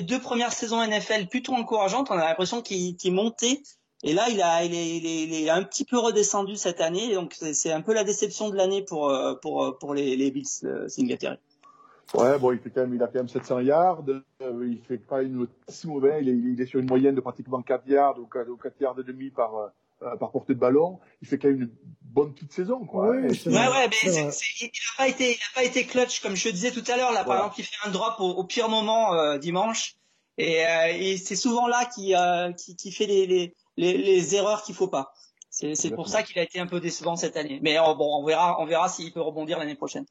[0.00, 2.10] deux premières saisons NFL plutôt encourageantes.
[2.10, 3.62] On a l'impression qu'il, montait.
[4.02, 7.14] Et là, il est, un petit peu redescendu cette année.
[7.14, 9.34] Donc c'est, un peu la déception de l'année pour, euh,
[9.94, 10.88] les, Bills euh.
[12.14, 14.02] Ouais, bon, il fait quand même, a quand même 700 yards.
[14.40, 16.24] Il fait pas une si mauvais.
[16.24, 19.28] Il est, sur une moyenne de pratiquement 4 yards ou 4, 4 yards et demi
[19.28, 19.70] par,
[20.00, 20.98] par portée de ballon.
[21.20, 21.70] Il fait quand même une
[22.14, 23.10] bonne petite saison, quoi.
[23.10, 26.20] Oui, ouais, ouais, mais c'est, c'est, il n'a pas été, il a pas été clutch
[26.20, 27.12] comme je disais tout à l'heure.
[27.12, 29.96] Là, par exemple, il fait un drop au, au pire moment euh, dimanche,
[30.38, 34.34] et, euh, et c'est souvent là qui, euh, qui, qui fait les, les, les, les
[34.34, 35.12] erreurs qu'il faut pas.
[35.50, 37.58] C'est, pour ça qu'il a été un peu décevant cette année.
[37.62, 40.06] Mais bon, on verra, on verra s'il peut rebondir l'année prochaine.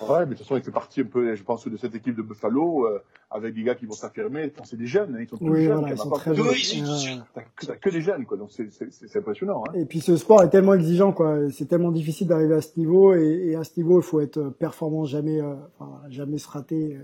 [0.00, 2.16] Ouais, mais de toute façon, il fait partie un peu, je pense, de cette équipe
[2.16, 4.52] de Buffalo, euh, avec des gars qui vont s'affirmer.
[4.64, 5.78] C'est des jeunes, hein, ils sont tous oui, jeunes.
[5.78, 7.24] Voilà, ils sont très jeunes.
[7.34, 8.36] T'as que, des jeunes, quoi.
[8.36, 9.64] Donc c'est impressionnant.
[9.68, 9.72] Hein.
[9.74, 11.50] Et puis ce sport est tellement exigeant, quoi.
[11.50, 14.50] C'est tellement difficile d'arriver à ce niveau, et, et, à ce niveau, il faut être
[14.50, 16.98] performant, jamais, euh, enfin, jamais se rater,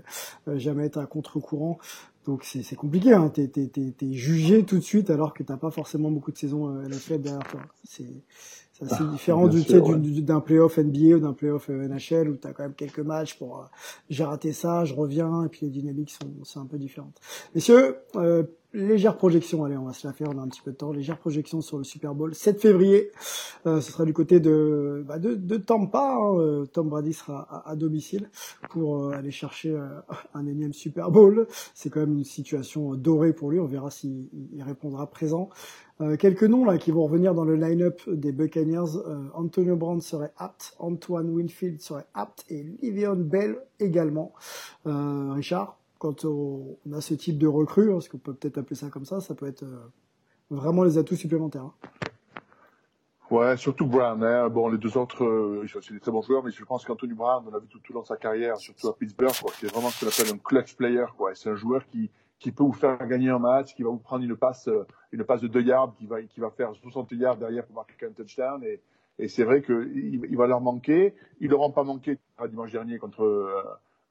[0.47, 1.77] euh, jamais être à contre-courant.
[2.25, 3.29] Donc c'est compliqué, hein.
[3.29, 6.87] t'es es, jugé tout de suite alors que t'as pas forcément beaucoup de saisons euh,
[6.87, 7.61] NFL derrière toi.
[7.83, 8.23] C'est
[8.77, 10.21] c'est assez ah, différent du, ouais.
[10.21, 13.37] d'un playoff NBA ou d'un playoff euh, NHL où tu as quand même quelques matchs
[13.37, 13.63] pour euh,
[14.09, 17.19] j'ai raté ça, je reviens, et puis les dynamiques sont, sont un peu différentes.
[17.53, 18.43] Messieurs, euh,
[18.73, 20.91] légère projection, allez, on va se la faire, on a un petit peu de temps,
[20.91, 22.33] légère projection sur le Super Bowl.
[22.33, 23.11] 7 février,
[23.65, 27.47] euh, ce sera du côté de, bah de, de Tampa, hein, euh, Tom Brady sera
[27.49, 28.29] à, à domicile
[28.69, 29.77] pour aller chercher
[30.33, 31.47] un énième Super Bowl.
[31.73, 34.27] C'est quand même une situation dorée pour lui, on verra s'il
[34.59, 35.49] répondra présent.
[36.01, 38.97] Euh, quelques noms là qui vont revenir dans le line-up des Buccaneers.
[39.07, 44.33] Euh, Antonio Brown serait apte, Antoine Winfield serait apte et Livion Bell également.
[44.87, 48.89] Euh, Richard, quand on a ce type de recrue, parce qu'on peut peut-être appeler ça
[48.89, 49.91] comme ça, ça peut être euh,
[50.51, 51.63] vraiment les atouts supplémentaires.
[51.63, 51.73] Hein.
[53.31, 54.23] Ouais, surtout Brown.
[54.23, 54.49] Hein.
[54.49, 57.43] Bon, les deux autres, euh, c'est des très bons joueurs, mais je pense qu'Antonio Brown,
[57.47, 60.11] on l'a vu tout, tout, dans sa carrière, surtout à Pittsburgh, c'est vraiment ce qu'on
[60.11, 61.05] appelle un clutch player.
[61.33, 62.11] C'est un joueur qui
[62.51, 65.41] peut vous faire gagner un match, qui va vous prendre une passe, euh, une passe
[65.41, 66.05] de 2 yards, qui
[66.39, 68.63] va, faire 60 yards derrière pour marquer un touchdown.
[68.63, 68.79] Et,
[69.27, 71.15] c'est vrai qu'il il va leur manquer.
[71.39, 73.63] Ils l'auront pas manqué dimanche dernier contre, euh,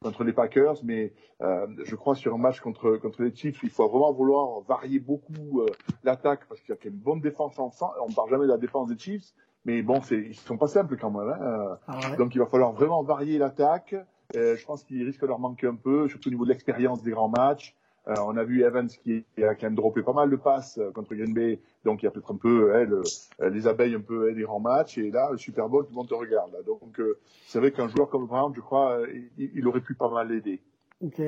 [0.05, 3.71] contre les Packers, mais euh, je crois sur un match contre, contre les Chiefs, il
[3.71, 5.67] faut vraiment vouloir varier beaucoup euh,
[6.05, 7.95] l'attaque parce qu'il y a une bonne défense ensemble.
[8.05, 9.33] On ne parle jamais de la défense des Chiefs,
[9.65, 11.31] mais bon, c'est, ils sont pas simples quand même.
[11.31, 11.79] Hein.
[11.89, 12.17] Ah ouais.
[12.19, 13.95] Donc il va falloir vraiment varier l'attaque.
[14.35, 17.13] je pense qu'il risque de leur manquer un peu, surtout au niveau de l'expérience des
[17.13, 17.75] grands matchs.
[18.09, 20.91] Euh, on a vu Evans qui a quand même droppé pas mal de passes euh,
[20.91, 23.03] contre Green Bay, donc il y a peut-être un peu euh,
[23.49, 24.99] les abeilles un peu elle, des grands matchs.
[24.99, 26.53] Et là, le Super Bowl, tout le monde te regarde.
[26.53, 26.59] Là.
[26.67, 27.01] Donc
[27.47, 28.99] c'est vrai qu'un joueur comme Brown, je crois,
[29.39, 30.61] il, il aurait pu pas mal l'aider.
[31.05, 31.21] Ok.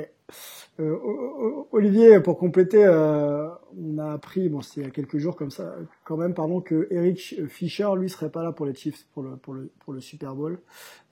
[0.81, 0.97] Euh,
[1.71, 5.51] Olivier, pour compléter, euh, on a appris, bon, c'est il y a quelques jours comme
[5.51, 5.75] ça,
[6.05, 7.19] quand même, pardon, que Eric
[7.49, 10.35] Fischer, lui, serait pas là pour les Chiefs pour le pour le pour le Super
[10.35, 10.59] Bowl.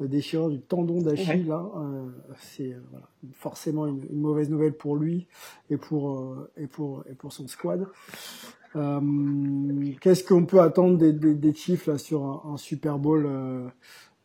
[0.01, 2.07] Le déchireur du tendon d'Achille, là, euh,
[2.39, 5.27] c'est euh, voilà, forcément une, une, mauvaise nouvelle pour lui
[5.69, 7.87] et pour euh, et pour et pour son squad.
[10.01, 13.71] Qu'est-ce qu'on peut attendre des, des, des, Chiefs là sur un, un Super Bowl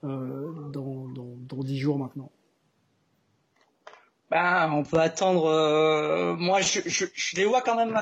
[0.01, 2.31] dans dans dans dix jours maintenant?
[4.29, 5.45] Ben, on peut attendre.
[5.45, 8.01] Euh, moi, je, je, je, les vois quand même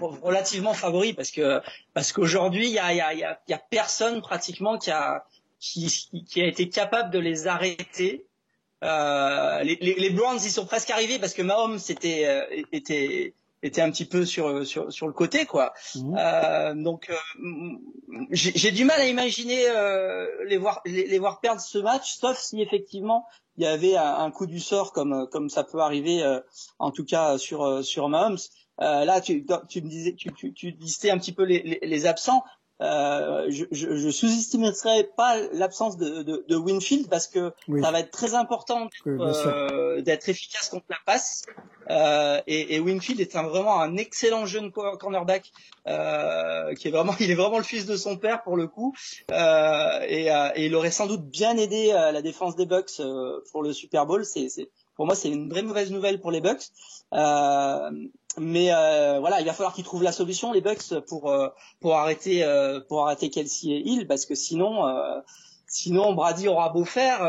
[0.00, 1.60] relativement favoris parce que
[1.94, 5.24] parce qu'aujourd'hui, il y a, y, a, y, a, y a personne pratiquement qui a
[5.60, 8.26] qui, qui a été capable de les arrêter.
[8.82, 13.34] Euh, les, les, les Browns, ils sont presque arrivés parce que Mahomes était euh, était
[13.62, 15.72] était un petit peu sur sur sur le côté quoi.
[15.94, 16.16] Mmh.
[16.18, 17.76] Euh, donc euh,
[18.30, 22.38] j'ai du mal à imaginer euh, les voir les, les, voir perdre ce match, sauf
[22.38, 26.40] si effectivement il y avait un, coup du sort comme comme ça peut arriver euh,
[26.78, 28.38] en tout cas sur euh, sur Mahomes.
[28.80, 31.80] Euh, là, tu, tu me disais, tu, tu, tu listais un petit peu les, les,
[31.82, 32.42] les absents.
[32.80, 37.52] Euh, je, je, je sous-estimerai pas l'absence de, de, de, Winfield parce que
[37.82, 41.44] ça va être très important euh, d'être efficace contre la passe.
[41.90, 45.52] Euh, et, et, Winfield est un, vraiment un excellent jeune cornerback
[45.88, 48.94] euh, qui est vraiment, il est vraiment le fils de son père pour le coup.
[49.30, 53.02] Euh, et, et, il aurait sans doute bien aidé la défense des Bucks
[53.52, 54.24] pour le Super Bowl.
[54.24, 54.48] C'est,
[54.94, 56.68] pour moi, c'est une vraie mauvaise nouvelle pour les Bucks.
[57.14, 57.90] Euh,
[58.38, 61.48] mais euh, voilà, il va falloir qu'ils trouvent la solution les Bucks pour euh,
[61.80, 62.44] pour arrêter
[62.88, 64.84] pour arrêter Kelsey et Hill parce que sinon
[65.66, 67.20] sinon Brady aura beau faire,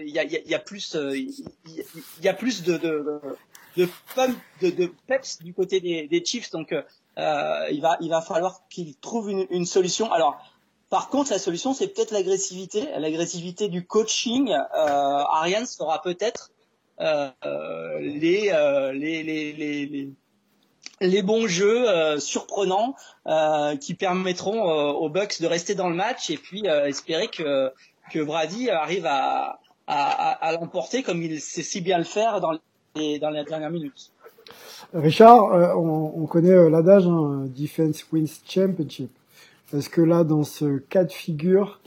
[0.00, 1.44] il y a, plus il
[2.22, 3.88] y, a plus de de
[4.62, 6.74] de, peps du côté des, des Chiefs donc
[7.16, 10.10] il va il va falloir qu'ils trouvent une, solution.
[10.10, 10.40] Alors
[10.90, 14.50] par contre, la solution, c'est peut-être l'agressivité, l'agressivité du coaching.
[14.50, 16.50] Euh, Ariane sera peut-être
[17.00, 18.52] les,
[18.94, 20.10] les, les, les,
[21.00, 22.94] les bons jeux euh, surprenants
[23.26, 27.70] euh, qui permettront euh, aux Bucks de rester dans le match et puis espérer que
[28.12, 32.52] que Brady arrive à à, à l'emporter comme il sait si bien le faire dans
[32.96, 34.12] les dans les dernières minutes.
[34.92, 39.10] Richard, on, on, connaît l'adage hein, Defense wins championship.
[39.72, 41.80] Est-ce que là, dans ce cas de figure,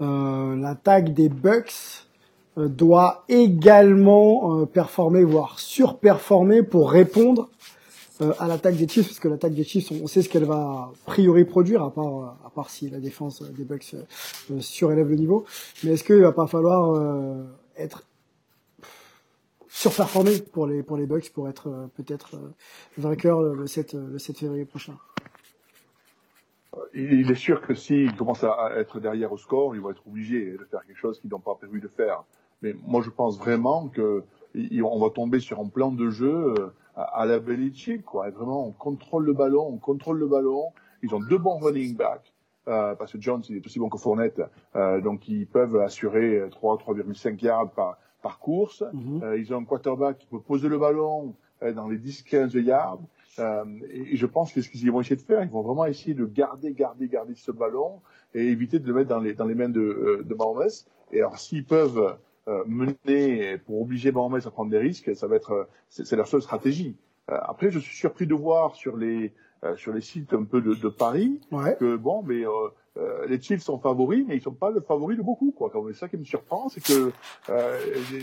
[0.00, 2.05] l'attaque des Bucks
[2.56, 7.50] doit également performer, voire surperformer pour répondre
[8.22, 10.54] euh, à l'attaque des Chiefs, parce que l'attaque des Chiefs, on, sait ce qu'elle va
[10.54, 15.16] a priori produire, à part, à part si la défense des Bucks euh, surélève le
[15.16, 15.44] niveau.
[15.84, 17.44] Mais est-ce qu'il va pas falloir euh,
[17.76, 18.04] être
[19.68, 22.40] surperformé pour les pour les Bucks pour être euh, peut-être
[22.96, 24.96] vainqueur le 7 le 7 février prochain?
[26.94, 30.52] Il est sûr que s'ils commencent à être derrière au score, ils vont être obligés
[30.52, 32.24] de faire quelque chose qu'ils n'ont pas prévu de faire.
[32.66, 34.24] Mais moi, je pense vraiment que
[34.82, 36.54] on va tomber sur un plan de jeu
[36.96, 38.30] à, la Belichick, quoi.
[38.30, 40.72] vraiment, on contrôle le ballon, on contrôle le ballon.
[41.02, 42.32] Ils ont deux bons running backs.
[42.68, 44.42] Euh, parce que Jones il est aussi bon que Fournette,
[44.74, 48.82] euh, donc ils peuvent assurer 3 3,5 yards par par course.
[48.82, 49.22] Mm-hmm.
[49.22, 52.98] euh, ils ont un quarterback qui peut poser le ballon euh, dans les 10-15 yards.
[53.38, 55.84] Euh, et, et, je pense que ce qu'ils vont essayer de faire, ils vont vraiment
[55.84, 58.00] essayer de garder, garder, garder ce ballon
[58.34, 60.68] et éviter de le mettre dans les dans les mains de euh, de Mahomes.
[61.12, 62.12] Et alors s'ils peuvent euh,
[62.66, 66.42] mener pour obliger Mahomes à prendre des risques, ça va être euh, c'est leur seule
[66.42, 66.96] stratégie.
[67.30, 69.32] Euh, après, je suis surpris de voir sur les
[69.76, 71.40] sur les sites un peu de, de Paris
[71.80, 72.44] que bon, mais
[72.98, 75.52] euh, les Chiefs sont favoris, mais ils sont pas le favori de beaucoup.
[75.52, 75.70] Quoi.
[75.88, 77.12] C'est ça qui me surprend, c'est que
[77.50, 77.78] euh,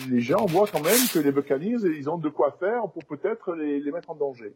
[0.09, 3.53] les, gens voient quand même que les Buccaneers, ils ont de quoi faire pour peut-être
[3.53, 4.53] les, les mettre en danger.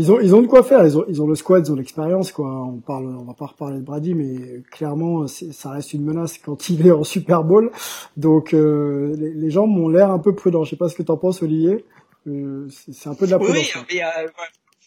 [0.00, 0.82] Ils ont, ils ont de quoi faire.
[0.86, 2.46] Ils ont, ils ont le squad, ils ont l'expérience, quoi.
[2.46, 6.70] On parle, on va pas reparler de Brady, mais clairement, ça reste une menace quand
[6.70, 7.70] il est en Super Bowl.
[8.16, 10.64] Donc, euh, les, les, gens m'ont l'air un peu prudents.
[10.64, 11.84] Je sais pas ce que t'en penses, Olivier.
[12.26, 13.74] Euh, c'est un peu de la prudence.
[13.74, 14.26] Oui, mais, euh,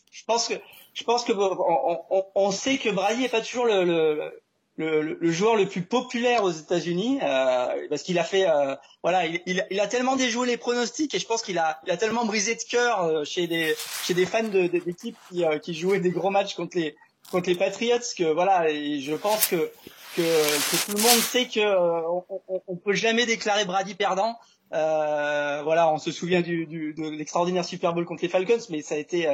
[0.09, 0.55] je pense que,
[0.95, 4.31] je pense que on, on, on sait que Brady est pas toujours le, le
[4.77, 9.27] le, le, joueur le plus populaire aux États-Unis euh, parce qu'il a fait euh, voilà
[9.27, 11.97] il, il, il, a tellement déjoué les pronostics et je pense qu'il a, il a
[11.97, 15.75] tellement brisé de cœur euh, chez des chez des fans de, d'équipes qui, euh, qui
[15.75, 16.95] jouaient des gros matchs contre les
[17.31, 19.71] contre les Patriots que voilà et je pense que
[20.15, 23.95] que, que tout le monde sait que euh, on, on, on, peut jamais déclarer Brady
[23.95, 24.37] perdant.
[24.71, 28.95] Voilà on se souvient du, du de l'extraordinaire Super Bowl contre les Falcons mais ça
[28.95, 29.27] a été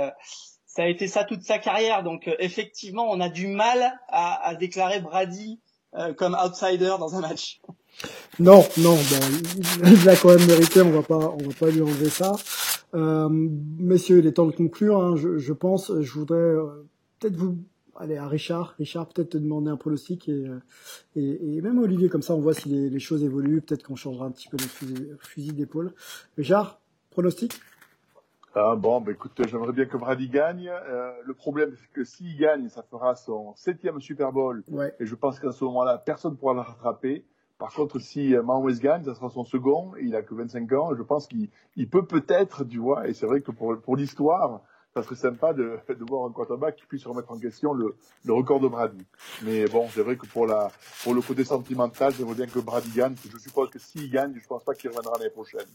[0.70, 2.04] ça a été ça toute sa carrière.
[2.04, 5.60] Donc euh, effectivement, on a du mal à, à déclarer Brady
[5.96, 7.60] euh, comme outsider dans un match.
[8.40, 10.82] Non, non, bon, il l'a quand même mérité.
[10.82, 12.34] On va pas, on va pas lui enlever ça.
[12.94, 15.02] Euh, messieurs, il est temps de conclure.
[15.02, 15.92] Hein, je, je, pense.
[16.00, 16.88] Je voudrais euh,
[17.20, 17.58] peut-être vous
[17.98, 18.76] aller à Richard.
[18.78, 20.46] Richard, peut-être te demander un pronostic et,
[21.16, 23.62] et, et, même Olivier, comme ça, on voit si les, les choses évoluent.
[23.62, 25.94] Peut-être qu'on changera un petit peu de fusil, fusil d'épaule.
[26.38, 27.60] Richard, pronostic?
[28.62, 30.70] Ah, bon, bah, écoute, j'aimerais bien que Brady gagne.
[30.70, 34.64] Euh, le problème, c'est que s'il gagne, ça fera son septième Super Bowl.
[34.68, 34.94] Ouais.
[35.00, 37.26] Et je pense qu'à ce moment-là, personne ne pourra le rattraper.
[37.58, 39.94] Par contre, si euh, Mahomes gagne, ça sera son second.
[39.98, 40.94] Et il a que 25 ans.
[40.94, 44.62] Je pense qu'il il peut peut-être, tu vois, et c'est vrai que pour, pour l'histoire,
[44.94, 47.96] ça serait sympa de, de voir un quarterback qui puisse remettre en question le,
[48.26, 49.06] le record de Brady.
[49.44, 50.70] Mais bon, c'est vrai que pour, la,
[51.04, 53.16] pour le côté sentimental, j'aimerais bien que Brady gagne.
[53.32, 55.68] Je suppose que s'il gagne, je pense pas qu'il reviendra l'année prochaine.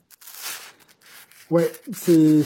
[1.51, 2.42] Ouais, c'est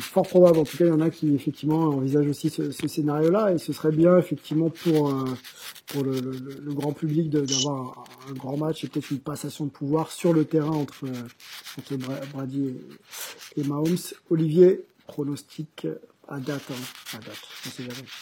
[0.00, 0.58] fort probable.
[0.58, 3.58] En tout cas, il y en a qui effectivement envisagent aussi ce, ce scénario-là, et
[3.58, 5.24] ce serait bien effectivement pour euh,
[5.86, 6.32] pour le, le,
[6.62, 10.44] le grand public d'avoir un, grand match et peut-être une passation de pouvoir sur le
[10.44, 11.28] terrain entre euh,
[11.78, 12.74] entre Bra- Brady
[13.56, 13.96] et, Mahomes.
[14.30, 15.86] Olivier, pronostic
[16.28, 17.38] à date, hein, à date.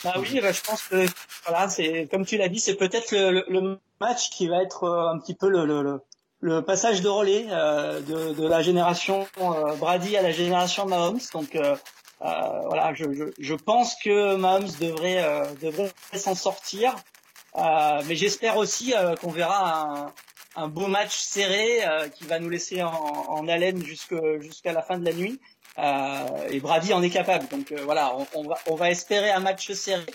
[0.04, 1.06] Bah oui, bah, je pense que
[1.48, 4.84] voilà, c'est comme tu l'as dit, c'est peut-être le, le- le match qui va être
[4.84, 6.00] euh, un petit peu le, le,
[6.44, 11.20] le, passage de relais euh, de, de la génération euh, Brady à la génération Mahomes.
[11.32, 11.76] Donc euh,
[12.22, 15.92] euh, voilà, je, je, je pense que Mahomes devrait euh, devrait
[16.26, 16.94] s'en sortir,
[17.56, 18.86] Euh, mais j'espère aussi
[19.20, 20.12] qu'on verra un,
[20.64, 21.68] un beau match serré
[22.14, 22.90] qui va nous laisser en,
[23.38, 25.38] en haleine jusqu'à la fin de la nuit.
[26.52, 27.46] Et Brady en est capable.
[27.54, 30.06] Donc voilà, on, on va, on va espérer un match serré,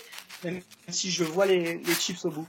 [0.44, 2.48] même si je vois les, les Chiefs au bout.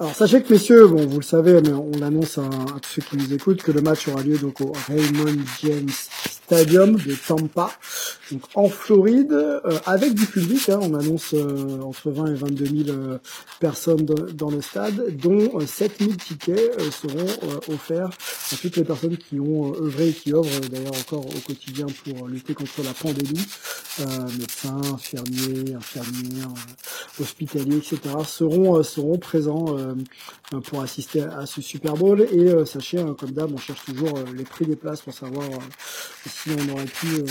[0.00, 2.48] Alors sachez que messieurs, bon vous le savez, mais on l'annonce à,
[2.80, 6.96] tous ceux qui nous écoutent que le match aura lieu donc au Raymond James Stadium
[6.96, 7.70] de Tampa,
[8.30, 10.68] donc en Floride, euh, avec du public.
[10.68, 10.78] hein.
[10.82, 13.18] on annonce euh, entre 20 et 22 000 euh,
[13.58, 18.10] personnes dans, le stade, dont euh, 7 000 tickets euh, seront euh, offerts
[18.52, 21.40] à toutes les personnes qui ont euh, œuvré et qui œuvrent euh, d'ailleurs encore au
[21.46, 23.46] quotidien pour lutter contre la pandémie,
[24.00, 24.04] euh,
[24.38, 27.98] médecins, infirmiers, infirmières, euh, hospitaliers, etc.
[28.26, 29.94] seront euh, seront présents euh,
[30.54, 32.20] euh, pour assister à ce Super Bowl.
[32.32, 35.12] Et euh, sachez, hein, comme d'hab, on cherche toujours euh, les prix des places pour
[35.14, 37.24] savoir euh, si on aurait pu euh,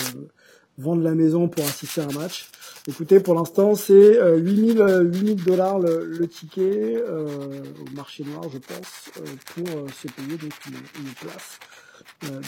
[0.79, 2.47] vendre la maison pour assister à un match.
[2.87, 8.23] Écoutez, pour l'instant, c'est euh, 8000 euh, 8000 dollars le, le ticket euh, au marché
[8.23, 11.59] noir, je pense, euh, pour euh, se payer donc une, une place.
[12.25, 12.39] euh,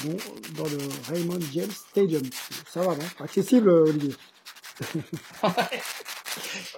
[0.55, 0.77] dans, dans le
[1.13, 2.23] Raymond James Stadium.
[2.67, 3.03] Ça va, non?
[3.19, 4.15] Accessible, euh, Olivier?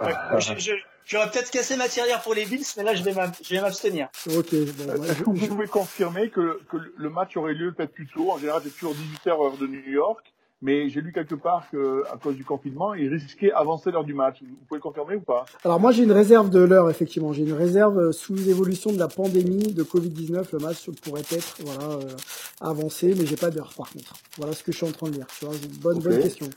[0.02, 0.72] Ouais, je- je-
[1.06, 3.14] J'aurais peut-être cassé ma tirelire pour les Bills, mais là je vais
[3.62, 4.08] m'abstenir.
[4.28, 7.54] Ok, bon, ouais, Est-ce que vous je- je- pouvez confirmer que, que le match aurait
[7.54, 10.33] lieu peut-être plus tôt En général, c'est toujours 18h heure de New York.
[10.66, 14.42] Mais j'ai lu quelque part qu'à cause du confinement, ils risquaient avancer l'heure du match.
[14.42, 15.44] Vous pouvez confirmer ou pas?
[15.66, 17.34] Alors moi j'ai une réserve de l'heure effectivement.
[17.34, 20.46] J'ai une réserve euh, sous l'évolution de la pandémie de Covid-19.
[20.54, 22.02] Le match pourrait être voilà euh,
[22.62, 24.14] avancé, mais j'ai pas d'heure par contre.
[24.38, 25.28] Voilà ce que je suis en train de lire.
[25.38, 26.48] Tu vois, une bonne bonne question.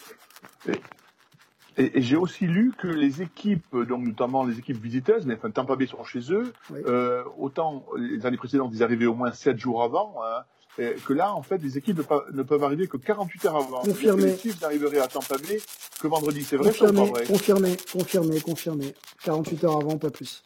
[1.78, 5.50] Et, et j'ai aussi lu que les équipes, donc notamment les équipes visiteuses, mais enfin
[5.50, 6.80] Tampa Bay sont chez eux, Oui.
[6.86, 10.44] euh, autant les années précédentes, ils arrivaient au moins 7 jours avant, hein,
[10.76, 11.98] que là, en fait, les équipes
[12.32, 13.80] ne, peuvent arriver que 48 heures avant.
[13.80, 14.24] Confirmé.
[14.24, 15.60] Les Chiefs n'arriveraient à Tampa Bay
[16.00, 16.44] que vendredi.
[16.44, 18.94] C'est vrai Confirmé, pas vrai confirmé, confirmé, confirmé.
[19.24, 20.42] 48 heures avant, pas plus.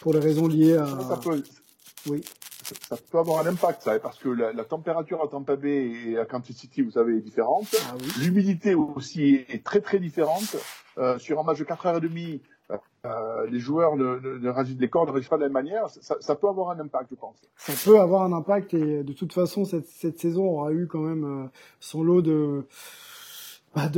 [0.00, 0.86] Pour les raisons liées à.
[0.86, 1.42] ça, ça peut,
[2.06, 2.22] Oui.
[2.62, 5.92] ça, ça peut avoir un impact, ça, parce que la, la température à Tampa Bay
[6.06, 7.66] et à Kansas City, vous savez, est différente.
[7.88, 8.06] Ah oui.
[8.20, 10.56] L'humidité aussi est très très différente.
[10.98, 12.40] Euh, sur un match de 4h30,
[12.72, 15.48] euh, euh, les joueurs ne, ne, ne réagissent, les corps ne réagissent pas de la
[15.48, 15.88] même manière.
[15.88, 17.36] Ça, peut avoir un impact, je pense.
[17.56, 21.24] ça peut avoir un impact et de toute façon cette, saison aura eu quand même
[21.24, 21.46] euh,
[21.80, 22.66] son lot de
[23.74, 23.88] bah,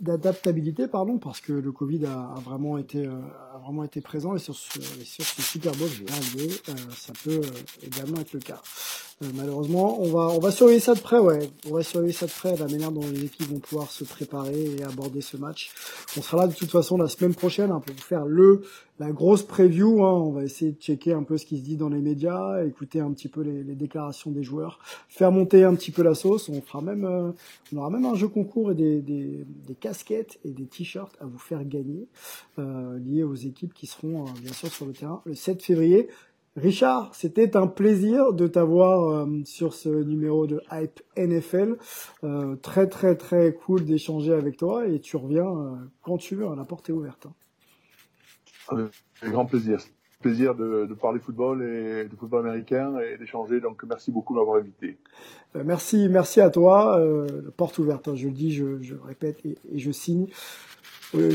[0.00, 3.12] d'adaptabilité pardon parce que le Covid a, vraiment été euh,
[3.54, 7.40] a vraiment été présent et sur ce, et sur ce Super Bowl euh, ça peut
[7.40, 11.18] euh, également être le cas Euh, malheureusement on va on va surveiller ça de près
[11.18, 14.04] ouais on va surveiller ça de près la manière dont les équipes vont pouvoir se
[14.04, 15.72] préparer et aborder ce match
[16.16, 18.62] on sera là de toute façon la semaine prochaine hein, pour vous faire le
[18.98, 20.04] la grosse preview.
[20.04, 22.64] Hein, on va essayer de checker un peu ce qui se dit dans les médias,
[22.64, 26.14] écouter un petit peu les, les déclarations des joueurs, faire monter un petit peu la
[26.14, 26.48] sauce.
[26.48, 27.30] On fera même, euh,
[27.72, 31.26] on aura même un jeu concours et des, des, des casquettes et des t-shirts à
[31.26, 32.08] vous faire gagner
[32.58, 36.08] euh, liés aux équipes qui seront euh, bien sûr sur le terrain le 7 février.
[36.58, 41.76] Richard, c'était un plaisir de t'avoir euh, sur ce numéro de Hype NFL.
[42.24, 46.46] Euh, très très très cool d'échanger avec toi et tu reviens euh, quand tu veux,
[46.56, 47.26] la porte est ouverte.
[47.26, 48.88] hein.
[49.22, 49.78] Avec grand plaisir.
[50.20, 53.60] Plaisir de, de parler football et de football américain et d'échanger.
[53.60, 54.98] Donc, merci beaucoup de m'avoir invité.
[55.54, 56.98] Merci, merci à toi.
[57.00, 60.26] La porte ouverte, hein, je le dis, je, je répète et, et je signe.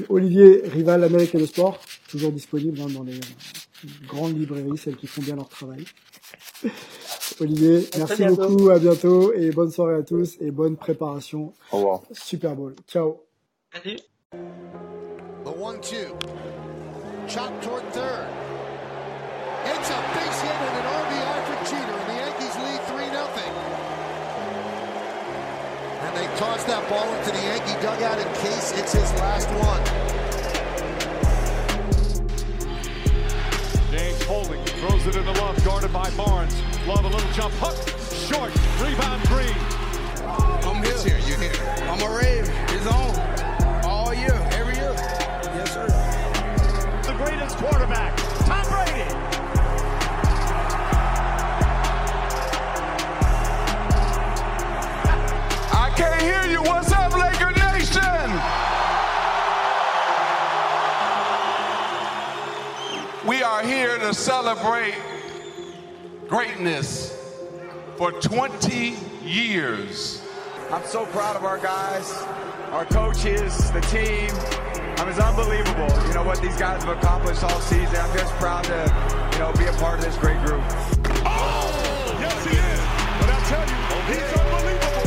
[0.10, 3.20] Olivier Rival, l'Amérique et le sport, toujours disponible hein, dans les
[4.08, 5.86] grandes librairies, celles qui font bien leur travail.
[7.40, 11.78] Olivier, À merci beaucoup, à bientôt et bonne soirée à tous et bonne préparation Au
[11.78, 12.02] revoir.
[12.12, 12.76] Super Bowl.
[12.88, 13.24] Ciao.
[13.74, 13.98] Salut.
[14.32, 16.16] The one-two.
[17.28, 18.28] Chop toward third.
[19.66, 23.24] It's a base hit and an RBI for Cheater, and the Yankees lead 3 0.
[26.04, 30.43] and they toss that ball into the Yankee dugout in case it's his last one.
[34.28, 36.56] Holding throws it in the love, guarded by Barnes.
[36.88, 37.76] Love a little jump hook,
[38.10, 38.52] short,
[38.82, 39.54] rebound Green.
[40.64, 40.94] I'm here.
[40.94, 41.52] It's here, you here.
[41.84, 42.50] I'm a Rave.
[42.70, 43.86] It's on.
[43.86, 44.94] All year, every year.
[44.96, 45.88] Yes, sir.
[47.06, 48.16] The greatest quarterback,
[48.48, 49.53] Tom Brady.
[64.14, 64.96] To celebrate
[66.28, 67.18] greatness
[67.98, 70.22] for 20 years.
[70.72, 72.12] I'm so proud of our guys,
[72.72, 74.30] our coaches, the team.
[74.98, 75.90] I mean, it's unbelievable.
[76.08, 77.96] You know what these guys have accomplished all season.
[77.96, 80.62] I'm just proud to, you know, be a part of this great group.
[81.26, 82.80] Oh, yes, he is.
[83.20, 83.78] But I tell you,
[84.14, 85.04] he's unbelievable.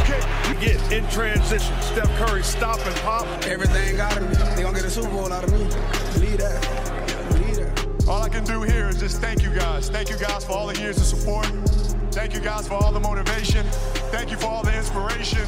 [0.00, 1.74] okay, you get in transition.
[1.82, 3.26] Steph Curry stop and pop.
[3.46, 4.34] Everything out of me.
[4.56, 5.68] They gonna get a Super Bowl out of me.
[6.14, 6.81] Believe that.
[8.08, 9.88] All I can do here is just thank you guys.
[9.88, 11.46] Thank you guys for all the years of support.
[12.10, 13.64] Thank you guys for all the motivation.
[14.10, 15.46] Thank you for all the inspiration.